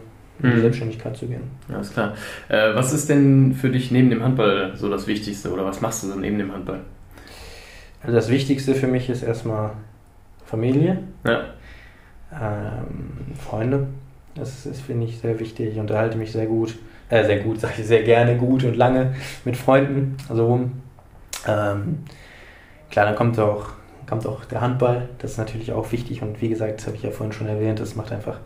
in 0.43 0.51
die 0.51 0.57
Mhm. 0.57 0.61
Selbstständigkeit 0.61 1.17
zu 1.17 1.27
gehen. 1.27 1.43
Alles 1.73 1.93
klar. 1.93 2.15
Äh, 2.49 2.75
was 2.75 2.93
ist 2.93 3.09
denn 3.09 3.55
für 3.55 3.69
dich 3.71 3.91
neben 3.91 4.11
dem 4.11 4.23
Handball 4.23 4.73
so 4.77 4.89
das 4.89 5.07
Wichtigste 5.07 5.51
oder 5.53 5.65
was 5.65 5.81
machst 5.81 6.03
du 6.03 6.09
so 6.09 6.15
neben 6.19 6.39
dem 6.39 6.53
Handball? 6.53 6.81
Also 8.03 8.15
das 8.15 8.29
Wichtigste 8.31 8.75
für 8.75 8.87
mich 8.87 9.09
ist 9.11 9.23
erstmal 9.23 9.71
Familie, 10.45 10.99
Ja. 11.27 11.41
ähm, 12.33 13.35
Freunde. 13.39 13.89
Das 14.35 14.67
ist, 14.67 14.83
finde 14.83 15.07
ich, 15.07 15.19
sehr 15.19 15.41
wichtig. 15.41 15.73
Ich 15.73 15.79
unterhalte 15.79 16.19
mich 16.19 16.31
sehr 16.33 16.47
gut, 16.47 16.77
äh, 17.09 17.25
sehr 17.25 17.39
gut, 17.41 17.59
sage 17.61 17.75
ich 17.79 17.87
sehr 17.87 18.03
gerne, 18.03 18.37
gut 18.37 18.65
und 18.65 18.77
lange 18.77 19.15
mit 19.45 19.57
Freunden. 19.57 20.17
Also 20.29 20.47
rum. 20.47 20.73
Ähm, 21.47 22.05
klar, 22.91 23.07
dann 23.07 23.15
kommt 23.15 23.39
auch, 23.39 23.69
kommt 24.09 24.27
auch 24.27 24.45
der 24.45 24.61
Handball. 24.61 25.09
Das 25.19 25.33
ist 25.33 25.39
natürlich 25.39 25.73
auch 25.73 25.93
wichtig. 25.93 26.23
Und 26.23 26.41
wie 26.41 26.49
gesagt, 26.49 26.79
das 26.79 26.87
habe 26.87 26.97
ich 26.97 27.03
ja 27.03 27.11
vorhin 27.11 27.33
schon 27.33 27.47
erwähnt, 27.47 27.81
das 27.81 27.97
macht 27.97 28.13
einfach, 28.13 28.39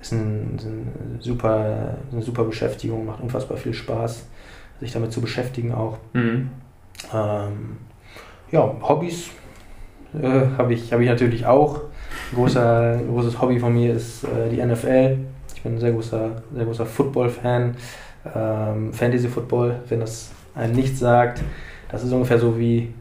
ist 0.00 0.12
ein, 0.12 0.56
ist 0.56 0.66
ein 0.66 1.18
super, 1.20 1.96
eine 2.10 2.22
super 2.22 2.44
Beschäftigung, 2.44 3.06
macht 3.06 3.20
unfassbar 3.20 3.56
viel 3.56 3.74
Spaß, 3.74 4.26
sich 4.80 4.92
damit 4.92 5.12
zu 5.12 5.20
beschäftigen 5.20 5.72
auch. 5.74 5.98
Mhm. 6.12 6.50
Ähm, 7.12 7.76
ja, 8.50 8.74
Hobbys 8.82 9.30
äh, 10.20 10.46
habe 10.58 10.74
ich, 10.74 10.92
hab 10.92 11.00
ich 11.00 11.08
natürlich 11.08 11.46
auch. 11.46 11.82
Ein 12.32 12.36
großer, 12.36 13.00
großes 13.08 13.40
Hobby 13.40 13.58
von 13.58 13.72
mir 13.72 13.94
ist 13.94 14.24
äh, 14.24 14.48
die 14.50 14.62
NFL. 14.64 15.18
Ich 15.54 15.62
bin 15.62 15.74
ein 15.74 15.78
sehr 15.78 15.92
großer, 15.92 16.42
sehr 16.54 16.64
großer 16.64 16.86
Football-Fan. 16.86 17.76
Ähm, 18.34 18.92
Fantasy-Football, 18.92 19.80
wenn 19.88 20.00
das 20.00 20.30
einem 20.54 20.74
nichts 20.74 20.98
sagt. 20.98 21.42
Das 21.92 22.02
ist 22.04 22.12
ungefähr 22.12 22.38
so 22.38 22.58
wie 22.58 22.92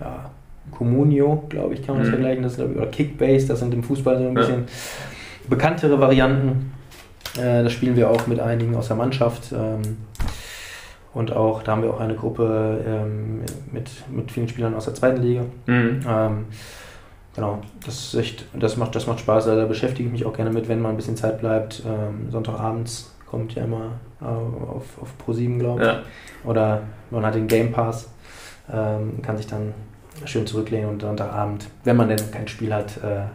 ja, 0.00 0.30
Comunio, 0.70 1.44
glaube 1.48 1.74
ich, 1.74 1.82
kann 1.84 1.94
man 1.96 2.04
das 2.04 2.08
Mhm. 2.08 2.14
vergleichen. 2.14 2.42
Das 2.42 2.58
ich, 2.58 2.64
oder 2.64 2.86
Kickbase, 2.86 3.48
das 3.48 3.60
sind 3.60 3.74
im 3.74 3.82
Fußball 3.82 4.16
so 4.18 4.24
ein 4.28 4.34
Ja. 4.34 4.40
bisschen 4.40 4.64
bekanntere 5.48 5.98
Varianten. 6.00 6.72
Äh, 7.38 7.62
das 7.64 7.72
spielen 7.72 7.96
wir 7.96 8.10
auch 8.10 8.26
mit 8.26 8.40
einigen 8.40 8.74
aus 8.76 8.88
der 8.88 8.96
Mannschaft. 8.96 9.52
Ähm, 9.52 9.82
und 11.14 11.32
auch, 11.34 11.62
da 11.62 11.72
haben 11.72 11.82
wir 11.82 11.90
auch 11.92 12.00
eine 12.00 12.14
Gruppe 12.14 12.78
ähm, 12.86 13.40
mit, 13.72 13.90
mit 14.10 14.30
vielen 14.30 14.48
Spielern 14.48 14.74
aus 14.74 14.84
der 14.84 14.94
zweiten 14.94 15.22
Liga. 15.22 15.42
Mhm. 15.66 16.00
Ähm, 16.08 16.44
genau, 17.34 17.58
das 17.84 17.94
ist 17.98 18.14
echt, 18.14 18.44
das 18.58 18.76
macht, 18.76 18.94
das 18.94 19.06
macht 19.06 19.20
Spaß. 19.20 19.48
Also 19.48 19.60
da 19.60 19.66
beschäftige 19.66 20.06
ich 20.06 20.12
mich 20.12 20.26
auch 20.26 20.34
gerne 20.34 20.50
mit, 20.50 20.68
wenn 20.68 20.80
mal 20.80 20.90
ein 20.90 20.96
bisschen 20.96 21.16
Zeit 21.16 21.40
bleibt. 21.40 21.82
Ähm, 21.86 22.30
Sonntagabends 22.30 23.14
kommt 23.26 23.54
ja 23.54 23.64
immer 23.64 23.92
äh, 24.20 24.24
auf, 24.26 24.84
auf 25.00 25.14
Pro7, 25.26 25.58
glaube 25.58 25.80
ich. 25.82 25.86
Ja. 25.88 26.02
Oder 26.44 26.82
man 27.10 27.24
hat 27.26 27.34
den 27.34 27.46
Game 27.48 27.72
Pass, 27.72 28.10
ähm, 28.72 29.22
kann 29.22 29.36
sich 29.36 29.46
dann 29.46 29.74
schön 30.24 30.46
zurücklehnen 30.46 30.88
und 30.90 31.02
Sonntagabend, 31.02 31.66
wenn 31.84 31.96
man 31.96 32.08
denn 32.08 32.30
kein 32.30 32.48
Spiel 32.48 32.72
hat, 32.74 32.96
äh, 32.98 33.26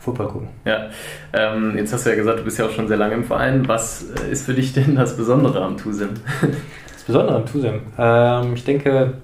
Football 0.00 0.28
gucken. 0.28 0.48
Ja, 0.64 0.88
ähm, 1.32 1.76
jetzt 1.76 1.92
hast 1.92 2.06
du 2.06 2.10
ja 2.10 2.16
gesagt, 2.16 2.38
du 2.38 2.44
bist 2.44 2.58
ja 2.58 2.66
auch 2.66 2.70
schon 2.70 2.88
sehr 2.88 2.96
lange 2.96 3.14
im 3.14 3.24
Verein. 3.24 3.68
Was 3.68 4.06
äh, 4.10 4.30
ist 4.30 4.46
für 4.46 4.54
dich 4.54 4.72
denn 4.72 4.96
das 4.96 5.16
Besondere 5.16 5.62
am 5.62 5.76
Tusim? 5.76 6.10
Das 6.92 7.14
Besondere 7.14 7.36
am 7.36 7.46
Tusem, 7.46 7.80
ähm, 7.96 8.52
ich 8.52 8.64
denke, 8.64 9.14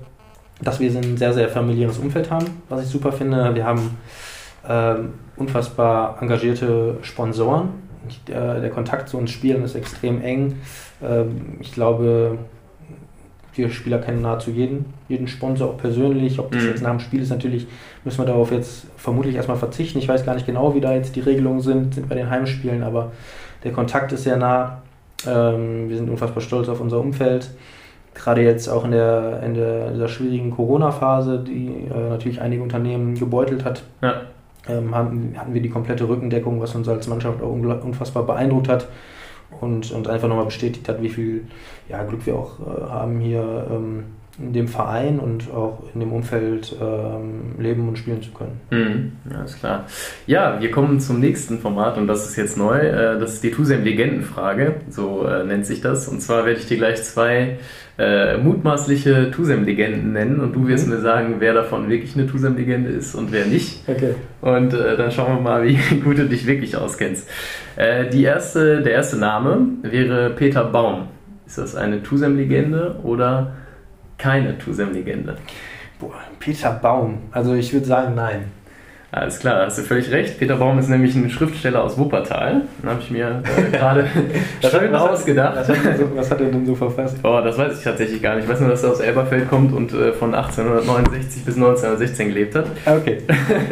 dass 0.63 0.81
wir 0.81 0.91
ein 0.91 1.19
sehr, 1.19 1.35
sehr 1.35 1.51
familiäres 1.51 1.99
Umfeld 1.99 2.31
haben, 2.31 2.47
was 2.71 2.83
ich 2.83 2.89
super 2.89 3.13
finde. 3.13 3.55
Wir 3.55 3.67
haben 3.67 3.99
ähm, 4.67 5.15
unfassbar 5.37 6.17
engagierte 6.23 6.97
Sponsoren. 7.03 7.71
Ich, 8.09 8.21
äh, 8.29 8.61
der 8.61 8.71
Kontakt 8.71 9.11
zu 9.11 9.19
uns 9.19 9.31
Spielern 9.31 9.63
ist 9.65 9.75
extrem 9.75 10.23
eng. 10.23 10.61
Ähm, 11.03 11.59
ich 11.61 11.73
glaube, 11.73 12.39
wir 13.57 13.71
Spieler 13.71 13.99
kennen 13.99 14.23
nahezu 14.23 14.51
jeden, 14.51 14.87
jeden 15.09 15.29
Sponsor 15.29 15.71
auch 15.71 15.77
persönlich. 15.77 16.39
Ob 16.39 16.51
das 16.53 16.63
Mhm. 16.63 16.69
jetzt 16.71 16.83
nach 16.83 16.91
dem 16.91 17.01
Spiel 17.01 17.23
ist, 17.23 17.31
natürlich 17.31 17.67
müssen 18.05 18.19
wir 18.19 18.27
darauf 18.27 18.51
jetzt 18.53 18.87
vermutlich 18.97 19.35
erstmal 19.37 19.57
verzichten. 19.57 19.99
Ich 19.99 20.09
weiß 20.09 20.25
gar 20.27 20.35
nicht 20.35 20.47
genau, 20.47 20.75
wie 20.75 20.81
da 20.81 20.93
jetzt 20.95 21.15
die 21.17 21.21
Regelungen 21.21 21.61
sind, 21.61 21.95
sind 21.95 22.09
bei 22.09 22.15
den 22.15 22.31
Heimspielen, 22.31 22.83
aber 22.83 23.13
der 23.63 23.73
Kontakt 23.73 24.13
ist 24.13 24.25
sehr 24.25 24.37
nah. 24.37 24.83
Ähm, 25.27 25.89
wir 25.89 25.97
sind 25.97 26.11
unfassbar 26.11 26.43
stolz 26.43 26.69
auf 26.69 26.81
unser 26.81 27.01
Umfeld. 27.01 27.51
Gerade 28.15 28.43
jetzt 28.43 28.69
auch 28.69 28.85
in 28.85 28.91
der, 28.93 29.43
in 29.45 29.55
der 29.55 29.91
dieser 29.91 30.09
schwierigen 30.09 30.51
Corona-Phase, 30.51 31.39
die 31.47 31.87
äh, 31.93 32.11
natürlich 32.11 32.41
einige 32.41 32.63
Unternehmen 32.63 33.15
gebeutelt 33.15 33.65
hat, 33.65 33.83
Ja. 34.03 34.21
ähm, 34.69 34.95
haben, 34.95 35.35
hatten 35.37 35.55
wir 35.55 35.61
die 35.63 35.71
komplette 35.71 36.09
Rückendeckung, 36.09 36.61
was 36.61 36.75
uns 36.75 36.89
als 36.89 37.09
Mannschaft 37.09 37.43
auch 37.43 37.51
unfassbar 37.53 38.25
beeindruckt 38.25 38.69
hat 38.69 38.87
und, 39.61 39.91
und 39.93 40.09
einfach 40.09 40.29
nochmal 40.29 40.47
bestätigt 40.47 40.89
hat, 40.89 41.03
wie 41.03 41.09
viel 41.09 41.47
ja, 41.89 42.03
Glück 42.05 42.27
wir 42.27 42.37
auch 42.37 42.61
äh, 42.61 42.83
haben, 42.91 43.21
hier 43.21 43.67
ähm, 43.71 44.05
in 44.39 44.53
dem 44.53 44.67
Verein 44.67 45.21
und 45.21 45.51
auch 45.53 45.85
in 45.95 46.01
dem 46.01 46.13
Umfeld 46.13 46.75
ähm, 46.83 47.55
leben 47.59 47.89
und 47.89 47.97
spielen 47.99 48.21
zu 48.21 48.33
können. 48.33 48.61
Mhm. 48.71 49.13
Ja, 49.33 49.45
ist 49.45 49.61
klar. 49.61 49.87
Ja, 50.27 50.61
wir 50.61 50.71
kommen 50.73 50.99
zum 50.99 51.21
nächsten 51.21 51.61
Format 51.61 51.97
und 51.99 52.09
das 52.09 52.29
ist 52.29 52.37
jetzt 52.37 52.57
neu. 52.59 52.79
Äh, 52.79 53.19
Das 53.21 53.35
ist 53.35 53.45
die 53.45 53.53
Tusem-Legendenfrage, 53.53 54.75
so 54.91 55.25
äh, 55.27 55.45
nennt 55.45 55.67
sich 55.67 55.81
das. 55.81 56.09
Und 56.09 56.21
zwar 56.21 56.47
werde 56.47 56.59
ich 56.59 56.67
dir 56.67 56.77
gleich 56.79 57.03
zwei 57.05 57.59
äh, 57.97 58.37
mutmaßliche 58.39 59.31
Tusem-Legenden 59.31 60.13
nennen 60.13 60.41
und 60.41 60.53
du 60.55 60.67
wirst 60.67 60.89
Mhm. 60.89 60.95
mir 60.95 61.01
sagen, 61.01 61.37
wer 61.39 61.55
davon 61.55 61.89
wirklich 61.89 62.17
eine 62.17 62.27
Tusem-Legende 62.27 62.91
ist 62.91 63.15
und 63.15 63.31
wer 63.31 63.47
nicht. 63.47 63.89
Okay. 63.89 64.15
Und 64.41 64.75
äh, 64.75 64.97
dann 64.97 65.13
schauen 65.13 65.37
wir 65.37 65.41
mal, 65.43 65.65
wie 65.69 65.77
gut 66.01 66.19
du 66.19 66.27
dich 66.27 66.45
wirklich 66.47 66.77
auskennst. 66.77 67.29
Äh, 67.77 68.11
die 68.11 68.25
erste, 68.25 68.83
der 68.83 68.93
erste 68.95 69.17
Name 69.17 69.69
wäre 69.83 70.31
Peter 70.31 70.65
Baum. 70.65 71.03
Ist 71.47 71.59
das 71.59 71.77
eine 71.77 72.03
Tusem-Legende 72.03 72.97
oder 73.05 73.53
keine 74.19 74.59
Tusem-Legende? 74.59 75.37
Boah, 75.99 76.15
Peter 76.41 76.71
Baum. 76.73 77.19
Also 77.33 77.55
ich 77.55 77.73
würde 77.73 77.87
sagen, 77.87 78.15
nein. 78.15 78.47
Alles 79.13 79.39
klar, 79.39 79.65
hast 79.67 79.79
du 79.79 79.83
völlig 79.83 80.11
recht. 80.11 80.41
Peter 80.41 80.57
Baum 80.57 80.77
ist 80.81 80.89
nämlich 80.89 81.15
ein 81.15 81.31
Schriftsteller 81.31 81.85
aus 81.85 81.97
Wuppertal. 81.97 82.63
Den 82.83 82.91
habe 82.91 82.99
ich 83.01 83.13
mir 83.13 83.43
äh, 83.45 83.71
gerade 83.77 84.09
schön 84.61 84.91
was 84.91 85.03
hat- 85.03 85.11
ausgedacht. 85.11 85.55
Was 85.57 85.69
hat, 85.69 85.77
er 85.87 85.97
so, 85.97 86.11
was 86.17 86.31
hat 86.33 86.41
er 86.41 86.47
denn 86.49 86.67
so 86.67 86.75
verfasst? 86.75 87.19
Oh, 87.23 87.41
das 87.45 87.57
weiß 87.57 87.79
ich 87.79 87.85
tatsächlich 87.85 88.21
gar 88.21 88.35
nicht. 88.35 88.47
Ich 88.47 88.51
weiß 88.51 88.59
nur, 88.59 88.71
dass 88.71 88.83
er 88.83 88.91
aus 88.91 88.99
Elberfeld 88.99 89.49
kommt 89.49 89.73
und 89.73 89.93
äh, 89.93 90.13
von 90.15 90.35
1869 90.35 91.45
bis 91.45 91.55
1916 91.55 92.29
gelebt 92.31 92.57
hat. 92.57 92.67
Ah, 92.87 92.97
Okay. 92.97 93.19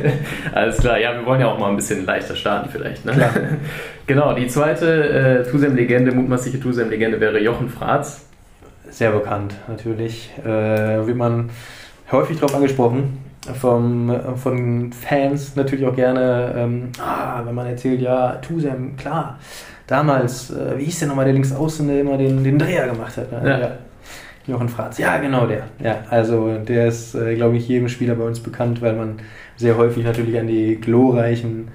Alles 0.55 0.77
klar, 0.79 0.97
ja, 1.01 1.13
wir 1.19 1.27
wollen 1.27 1.41
ja 1.41 1.49
auch 1.49 1.59
mal 1.59 1.71
ein 1.71 1.77
bisschen 1.77 2.07
leichter 2.07 2.37
starten 2.37 2.69
vielleicht. 2.71 3.05
Ne? 3.05 3.13
genau, 4.07 4.35
die 4.35 4.47
zweite 4.47 5.43
äh, 5.45 5.51
Tusem-Legende, 5.51 6.13
mutmaßliche 6.13 6.61
Tusem-Legende 6.61 7.19
wäre 7.21 7.41
Jochen 7.41 7.69
Fratz. 7.69 8.29
Sehr 8.93 9.11
bekannt, 9.11 9.55
natürlich. 9.69 10.31
Äh, 10.45 11.07
wird 11.07 11.17
man 11.17 11.49
häufig 12.13 12.39
darauf 12.39 12.55
angesprochen. 12.55 13.19
Vom, 13.59 14.15
von 14.37 14.93
Fans 14.93 15.57
natürlich 15.57 15.85
auch 15.87 15.97
gerne, 15.97 16.55
ähm, 16.57 16.91
ah, 17.01 17.41
wenn 17.45 17.55
man 17.55 17.67
erzählt, 17.67 18.01
ja, 18.01 18.35
Tusem, 18.37 18.95
klar, 18.97 19.41
damals, 19.89 20.51
äh, 20.51 20.79
wie 20.79 20.85
hieß 20.85 21.01
der 21.01 21.09
nochmal, 21.09 21.25
der 21.25 21.35
links 21.35 21.53
außen, 21.53 21.89
der 21.89 22.03
immer 22.03 22.19
den, 22.19 22.45
den 22.45 22.59
Dreher 22.59 22.87
gemacht 22.87 23.17
hat? 23.17 23.33
Ne? 23.33 23.61
Ja. 23.61 23.73
Jochen 24.47 24.69
Franz, 24.69 24.99
ja, 24.99 25.17
genau 25.19 25.47
der. 25.47 25.65
Ja, 25.83 26.05
also 26.11 26.59
der 26.59 26.89
ist, 26.89 27.15
äh, 27.15 27.35
glaube 27.35 27.57
ich, 27.57 27.67
jedem 27.67 27.89
Spieler 27.89 28.15
bei 28.15 28.25
uns 28.25 28.41
bekannt, 28.41 28.83
weil 28.83 28.95
man 28.95 29.17
sehr 29.57 29.77
häufig 29.77 30.05
natürlich 30.05 30.39
an 30.39 30.47
die 30.47 30.81
glorreichen 30.81 31.69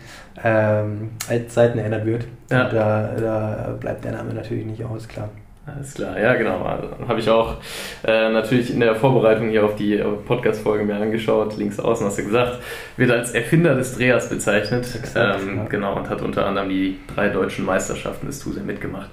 ähm, 0.44 1.10
Zeiten 1.50 1.80
erinnert 1.80 2.06
wird. 2.06 2.28
Ja. 2.52 2.70
Da, 2.70 3.10
da 3.20 3.78
bleibt 3.80 4.06
der 4.06 4.14
Name 4.14 4.34
natürlich 4.34 4.66
nicht 4.66 4.86
aus, 4.86 5.08
klar. 5.08 5.30
Alles 5.76 5.96
klar, 5.96 6.18
ja 6.18 6.34
genau. 6.36 6.66
Habe 7.08 7.20
ich 7.20 7.30
auch 7.30 7.58
äh, 8.06 8.30
natürlich 8.30 8.74
in 8.74 8.80
der 8.80 8.96
Vorbereitung 8.96 9.50
hier 9.50 9.66
auf 9.66 9.76
die 9.76 10.02
Podcast-Folge 10.26 10.86
mir 10.86 10.96
angeschaut. 10.96 11.58
Links 11.58 11.78
außen 11.78 12.06
hast 12.08 12.18
du 12.18 12.24
gesagt, 12.24 12.60
wird 12.96 13.12
als 13.12 13.32
Erfinder 13.32 13.76
des 13.76 13.98
Drehers 13.98 14.30
bezeichnet. 14.30 14.88
Exakt, 14.96 15.42
ähm, 15.42 15.58
ja. 15.58 15.64
Genau, 15.66 15.98
und 15.98 16.10
hat 16.10 16.22
unter 16.22 16.46
anderem 16.46 16.70
die 16.70 16.98
drei 17.14 17.28
deutschen 17.28 17.66
Meisterschaften 17.66 18.28
des 18.28 18.40
TUSE 18.40 18.62
mitgemacht. 18.62 19.10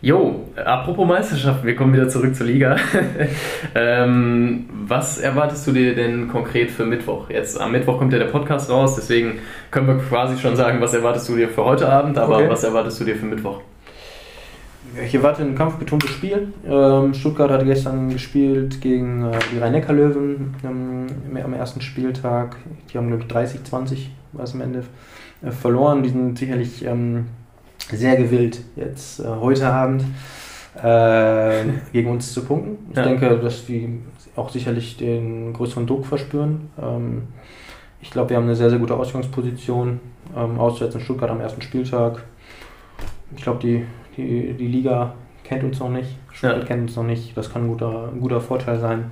Jo, 0.00 0.44
apropos 0.54 1.08
Meisterschaften, 1.08 1.66
wir 1.66 1.74
kommen 1.74 1.92
wieder 1.92 2.08
zurück 2.08 2.36
zur 2.36 2.46
Liga. 2.46 2.76
ähm, 3.74 4.66
was 4.86 5.18
erwartest 5.18 5.66
du 5.66 5.72
dir 5.72 5.96
denn 5.96 6.28
konkret 6.28 6.70
für 6.70 6.84
Mittwoch? 6.84 7.28
Jetzt 7.30 7.60
am 7.60 7.72
Mittwoch 7.72 7.98
kommt 7.98 8.12
ja 8.12 8.20
der 8.20 8.26
Podcast 8.26 8.70
raus, 8.70 8.94
deswegen 8.94 9.40
können 9.72 9.88
wir 9.88 9.98
quasi 9.98 10.38
schon 10.38 10.54
sagen, 10.54 10.80
was 10.80 10.94
erwartest 10.94 11.28
du 11.28 11.34
dir 11.34 11.48
für 11.48 11.64
heute 11.64 11.88
Abend, 11.88 12.16
aber 12.16 12.36
Okay. 12.36 12.48
was 12.48 12.62
erwartest 12.62 13.00
du 13.00 13.04
dir 13.04 13.16
für 13.16 13.26
Mittwoch? 13.26 13.60
Ich 15.04 15.14
erwarte 15.14 15.42
ein 15.42 15.54
kampfbetontes 15.54 16.10
Spiel. 16.10 16.52
Ähm, 16.66 17.14
Stuttgart 17.14 17.50
hat 17.50 17.64
gestern 17.64 18.08
gespielt 18.10 18.80
gegen 18.80 19.24
äh, 19.24 19.38
die 19.52 19.58
Rhein-Neckar-Löwen 19.58 20.54
ähm, 20.64 21.06
am 21.44 21.52
ersten 21.54 21.80
Spieltag. 21.80 22.56
Die 22.92 22.98
haben, 22.98 23.08
glaube 23.08 23.22
ich, 23.22 23.28
30, 23.28 23.64
20 23.64 24.10
war 24.32 24.44
es 24.44 24.54
am 24.54 24.60
Ende 24.62 24.84
äh, 25.42 25.50
verloren. 25.50 26.02
Die 26.02 26.08
sind 26.08 26.38
sicherlich 26.38 26.84
ähm, 26.84 27.26
sehr 27.92 28.16
gewillt, 28.16 28.60
jetzt 28.76 29.20
äh, 29.20 29.24
heute 29.26 29.68
Abend 29.68 30.04
äh, 30.82 31.64
gegen 31.92 32.10
uns 32.10 32.32
zu 32.32 32.44
punkten. 32.44 32.78
Ich 32.90 32.96
Ja. 32.96 33.04
denke, 33.04 33.38
dass 33.38 33.66
die 33.66 34.00
auch 34.36 34.50
sicherlich 34.50 34.96
den 34.96 35.52
größeren 35.52 35.86
Druck 35.86 36.06
verspüren. 36.06 36.70
Ähm, 36.80 37.22
ich 38.00 38.10
glaube, 38.10 38.30
wir 38.30 38.36
haben 38.36 38.44
eine 38.44 38.54
sehr, 38.56 38.70
sehr 38.70 38.78
gute 38.78 38.94
Ausgangsposition. 38.94 40.00
Ähm, 40.36 40.58
auswärts 40.58 40.94
in 40.94 41.00
Stuttgart 41.00 41.30
am 41.30 41.40
ersten 41.40 41.62
Spieltag. 41.62 42.22
Ich 43.36 43.42
glaube, 43.42 43.58
die, 43.60 43.84
die, 44.18 44.52
die 44.54 44.66
Liga 44.66 45.14
kennt 45.44 45.64
uns 45.64 45.78
noch 45.80 45.90
nicht. 45.90 46.16
Stuttgart 46.32 46.60
Ja. 46.60 46.66
kennt 46.66 46.82
uns 46.82 46.96
noch 46.96 47.04
nicht. 47.04 47.36
Das 47.36 47.50
kann 47.52 47.62
ein 47.64 47.68
guter, 47.68 48.10
ein 48.12 48.20
guter 48.20 48.40
Vorteil 48.40 48.78
sein. 48.78 49.10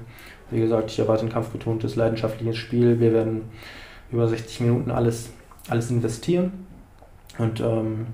Wie 0.51 0.61
gesagt, 0.61 0.91
ich 0.91 0.99
erwarte 0.99 1.25
ein 1.25 1.33
kampfbetontes, 1.33 1.97
leidenschaftliches 1.97 2.57
Spiel. 2.57 3.01
Wir 3.01 3.13
werden 3.13 3.43
über 4.13 4.29
60 4.29 4.61
Minuten 4.61 4.91
alles, 4.91 5.31
alles 5.69 5.91
investieren. 5.91 6.53
Und 7.39 7.61
ähm, 7.61 8.07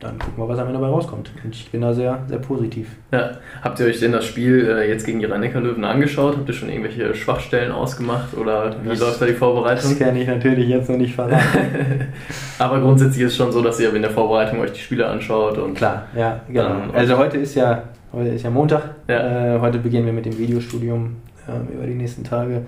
dann 0.00 0.18
gucken 0.18 0.42
wir, 0.42 0.48
was 0.48 0.58
am 0.58 0.66
Ende 0.68 0.80
dabei 0.80 0.90
rauskommt. 0.90 1.30
Und 1.44 1.54
ich 1.54 1.70
bin 1.70 1.82
da 1.82 1.92
sehr, 1.92 2.20
sehr 2.26 2.38
positiv. 2.38 2.88
Ja. 3.12 3.32
Habt 3.62 3.78
ihr 3.80 3.86
euch 3.86 4.00
denn 4.00 4.12
das 4.12 4.24
Spiel 4.24 4.66
äh, 4.66 4.88
jetzt 4.88 5.04
gegen 5.04 5.18
die 5.20 5.26
Rhein-Neckar-Löwen 5.26 5.84
angeschaut? 5.84 6.36
Habt 6.38 6.48
ihr 6.48 6.54
schon 6.54 6.70
irgendwelche 6.70 7.14
Schwachstellen 7.14 7.70
ausgemacht 7.70 8.34
oder 8.34 8.74
wie 8.82 8.88
Das- 8.88 9.00
läuft 9.00 9.20
da 9.20 9.26
die 9.26 9.32
Das 9.32 9.38
Vorbereitung? 9.38 9.98
kann 9.98 10.16
ich 10.16 10.26
natürlich 10.26 10.68
jetzt 10.68 10.88
noch 10.88 10.96
nicht 10.96 11.14
verraten. 11.14 11.36
Aber 12.58 12.80
grundsätzlich 12.80 13.24
ist 13.24 13.32
es 13.32 13.36
schon 13.36 13.52
so, 13.52 13.62
dass 13.62 13.78
ihr 13.78 13.94
in 13.94 14.00
der 14.02 14.10
Vorbereitung 14.10 14.60
euch 14.60 14.72
die 14.72 14.80
Spiele 14.80 15.06
anschaut 15.06 15.58
und 15.58 15.74
Klar, 15.74 16.06
ja, 16.16 16.40
genau. 16.48 16.90
Also 16.94 17.18
heute 17.18 17.36
ist 17.36 17.54
ja, 17.54 17.82
heute 18.12 18.30
ist 18.30 18.42
ja 18.42 18.50
Montag. 18.50 18.82
Ja. 19.06 19.56
Äh, 19.56 19.60
heute 19.60 19.78
beginnen 19.78 20.06
wir 20.06 20.12
mit 20.14 20.24
dem 20.24 20.38
Videostudium 20.38 21.16
ähm, 21.48 21.68
über 21.74 21.86
die 21.86 21.94
nächsten 21.94 22.24
Tage. 22.24 22.62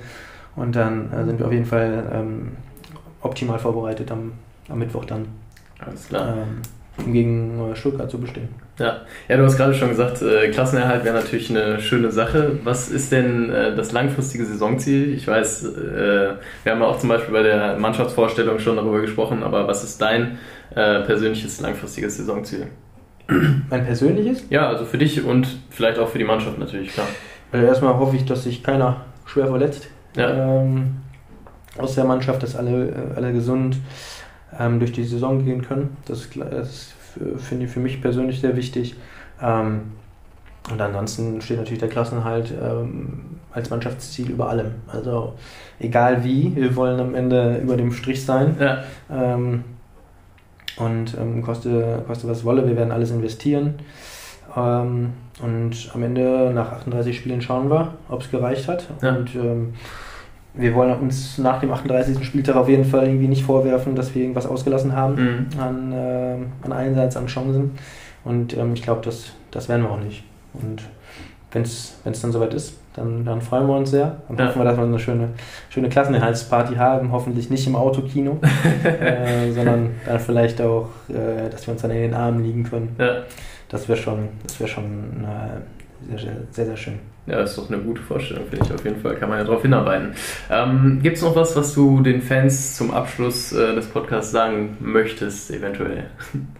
Und 0.54 0.76
dann 0.76 1.10
äh, 1.12 1.24
sind 1.24 1.38
wir 1.38 1.46
auf 1.46 1.52
jeden 1.52 1.64
Fall 1.64 2.04
ähm, 2.12 2.52
optimal 3.22 3.58
vorbereitet 3.58 4.10
am, 4.12 4.32
am 4.68 4.78
Mittwoch 4.78 5.06
dann, 5.06 5.24
alles 5.78 6.08
klar. 6.08 6.28
ähm, 6.36 6.60
gegen 7.10 7.72
äh, 7.72 7.76
Stuttgart 7.76 8.10
zu 8.10 8.18
bestehen. 8.18 8.48
Ja. 8.78 9.02
ja, 9.28 9.36
du 9.36 9.44
hast 9.44 9.56
gerade 9.56 9.74
schon 9.74 9.88
gesagt, 9.90 10.22
äh, 10.22 10.48
Klassenerhalt 10.50 11.04
wäre 11.04 11.14
natürlich 11.14 11.50
eine 11.50 11.80
schöne 11.80 12.10
Sache. 12.10 12.58
Was 12.64 12.88
ist 12.88 13.12
denn 13.12 13.50
äh, 13.50 13.74
das 13.74 13.92
langfristige 13.92 14.44
Saisonziel? 14.44 15.14
Ich 15.14 15.26
weiß, 15.26 15.74
wir 15.74 16.38
haben 16.72 16.80
ja 16.80 16.86
auch 16.86 16.98
zum 16.98 17.08
Beispiel 17.08 17.32
bei 17.32 17.42
der 17.42 17.76
Mannschaftsvorstellung 17.78 18.58
schon 18.58 18.76
darüber 18.76 19.00
gesprochen, 19.00 19.42
aber 19.42 19.66
was 19.66 19.84
ist 19.84 20.00
dein 20.00 20.38
persönliches 20.74 21.60
langfristiges 21.60 22.16
Saisonziel? 22.16 22.66
Mein 23.70 23.84
persönliches? 23.84 24.44
Ja, 24.48 24.68
also 24.68 24.86
für 24.86 24.96
dich 24.96 25.22
und 25.22 25.46
vielleicht 25.68 25.98
auch 25.98 26.08
für 26.08 26.18
die 26.18 26.24
Mannschaft 26.24 26.58
natürlich, 26.58 26.92
klar. 26.94 27.06
Also 27.52 27.66
erstmal 27.66 27.94
hoffe 27.98 28.16
ich, 28.16 28.24
dass 28.24 28.44
sich 28.44 28.62
keiner 28.62 29.04
schwer 29.26 29.48
verletzt 29.48 29.88
Ja. 30.16 30.62
ähm, 30.62 30.96
aus 31.76 31.94
der 31.94 32.04
Mannschaft, 32.04 32.42
dass 32.42 32.56
alle, 32.56 33.12
alle 33.14 33.32
gesund 33.34 33.76
ähm, 34.58 34.78
durch 34.78 34.92
die 34.92 35.04
Saison 35.04 35.44
gehen 35.44 35.62
können. 35.62 35.96
Das, 36.06 36.28
das 36.30 36.92
finde 37.38 37.66
ich 37.66 37.70
für 37.70 37.80
mich 37.80 38.00
persönlich 38.00 38.40
sehr 38.40 38.56
wichtig. 38.56 38.96
Ähm, 39.40 39.92
und 40.70 40.80
ansonsten 40.80 41.40
steht 41.40 41.58
natürlich 41.58 41.80
der 41.80 41.88
Klassenhalt 41.88 42.52
ähm, 42.52 43.22
als 43.52 43.70
Mannschaftsziel 43.70 44.30
über 44.30 44.48
allem. 44.48 44.72
Also 44.86 45.34
egal 45.80 46.24
wie, 46.24 46.54
wir 46.54 46.76
wollen 46.76 47.00
am 47.00 47.14
Ende 47.14 47.58
über 47.58 47.76
dem 47.76 47.92
Strich 47.92 48.24
sein. 48.24 48.56
Ja, 48.60 48.84
Ähm, 49.10 49.64
und 50.78 51.16
ähm, 51.20 51.42
koste, 51.42 52.02
koste 52.06 52.28
was 52.28 52.44
wolle, 52.44 52.66
wir 52.66 52.76
werden 52.76 52.92
alles 52.92 53.10
investieren. 53.10 53.74
Ähm, 54.56 55.12
und 55.42 55.90
am 55.92 56.02
Ende, 56.02 56.50
nach 56.54 56.72
38 56.72 57.16
Spielen, 57.16 57.42
schauen 57.42 57.70
wir, 57.70 57.94
ob 58.08 58.22
es 58.22 58.30
gereicht 58.30 58.68
hat. 58.68 58.86
Ja. 59.02 59.16
Und 59.16 59.34
ähm, 59.34 59.74
wir 60.54 60.74
wollen 60.74 60.92
uns 61.00 61.38
nach 61.38 61.60
dem 61.60 61.72
38. 61.72 62.24
Spieltag 62.24 62.56
auf 62.56 62.68
jeden 62.68 62.84
Fall 62.84 63.06
irgendwie 63.06 63.28
nicht 63.28 63.42
vorwerfen, 63.44 63.94
dass 63.94 64.14
wir 64.14 64.22
irgendwas 64.22 64.46
ausgelassen 64.46 64.94
haben 64.94 65.14
mhm. 65.14 65.60
an, 65.60 65.92
ähm, 65.94 66.46
an 66.62 66.72
Einsatz, 66.72 67.16
an 67.16 67.26
Chancen. 67.26 67.72
Und 68.24 68.56
ähm, 68.56 68.74
ich 68.74 68.82
glaube, 68.82 69.00
das, 69.04 69.32
das 69.50 69.68
werden 69.68 69.82
wir 69.82 69.90
auch 69.90 70.00
nicht. 70.00 70.24
Und 70.54 70.82
wenn 71.52 71.62
es 71.62 71.98
dann 72.04 72.32
soweit 72.32 72.54
ist, 72.54 72.78
dann, 72.94 73.24
dann 73.24 73.40
freuen 73.40 73.66
wir 73.66 73.76
uns 73.76 73.90
sehr. 73.90 74.16
Dann 74.28 74.38
Ja. 74.38 74.46
hoffen 74.48 74.60
wir, 74.60 74.64
dass 74.64 74.76
wir 74.76 74.84
eine 74.84 74.98
schöne, 74.98 75.28
schöne 75.70 75.88
Klassenerhaltsparty 75.88 76.74
haben. 76.74 77.10
Hoffentlich 77.12 77.48
nicht 77.48 77.66
im 77.66 77.74
Autokino, 77.74 78.38
äh, 78.84 79.50
sondern 79.52 79.92
dann 80.06 80.20
vielleicht 80.20 80.60
auch, 80.60 80.88
äh, 81.08 81.48
dass 81.50 81.66
wir 81.66 81.72
uns 81.72 81.82
dann 81.82 81.90
in 81.90 82.02
den 82.02 82.14
Armen 82.14 82.42
liegen 82.44 82.64
können. 82.64 82.94
ja. 82.98 83.22
Das 83.70 83.88
wäre 83.88 83.96
schon, 83.98 84.28
das 84.46 84.60
wär 84.60 84.66
schon 84.66 85.24
äh, 85.24 85.81
sehr, 86.08 86.18
sehr, 86.18 86.36
sehr, 86.50 86.66
sehr 86.66 86.76
schön. 86.76 87.12
Ja, 87.26 87.36
das 87.36 87.50
ist 87.50 87.58
doch 87.58 87.70
eine 87.70 87.80
gute 87.80 88.02
Vorstellung, 88.02 88.46
finde 88.50 88.66
ich 88.66 88.72
auf 88.72 88.84
jeden 88.84 89.00
Fall. 89.00 89.14
Kann 89.14 89.28
man 89.28 89.38
ja 89.38 89.44
darauf 89.44 89.62
hinarbeiten. 89.62 90.12
Ähm, 90.50 90.98
Gibt 91.02 91.16
es 91.16 91.22
noch 91.22 91.36
was, 91.36 91.54
was 91.54 91.72
du 91.72 92.00
den 92.00 92.20
Fans 92.20 92.76
zum 92.76 92.90
Abschluss 92.90 93.52
äh, 93.52 93.76
des 93.76 93.86
Podcasts 93.86 94.32
sagen 94.32 94.76
möchtest, 94.80 95.52
eventuell? 95.52 96.04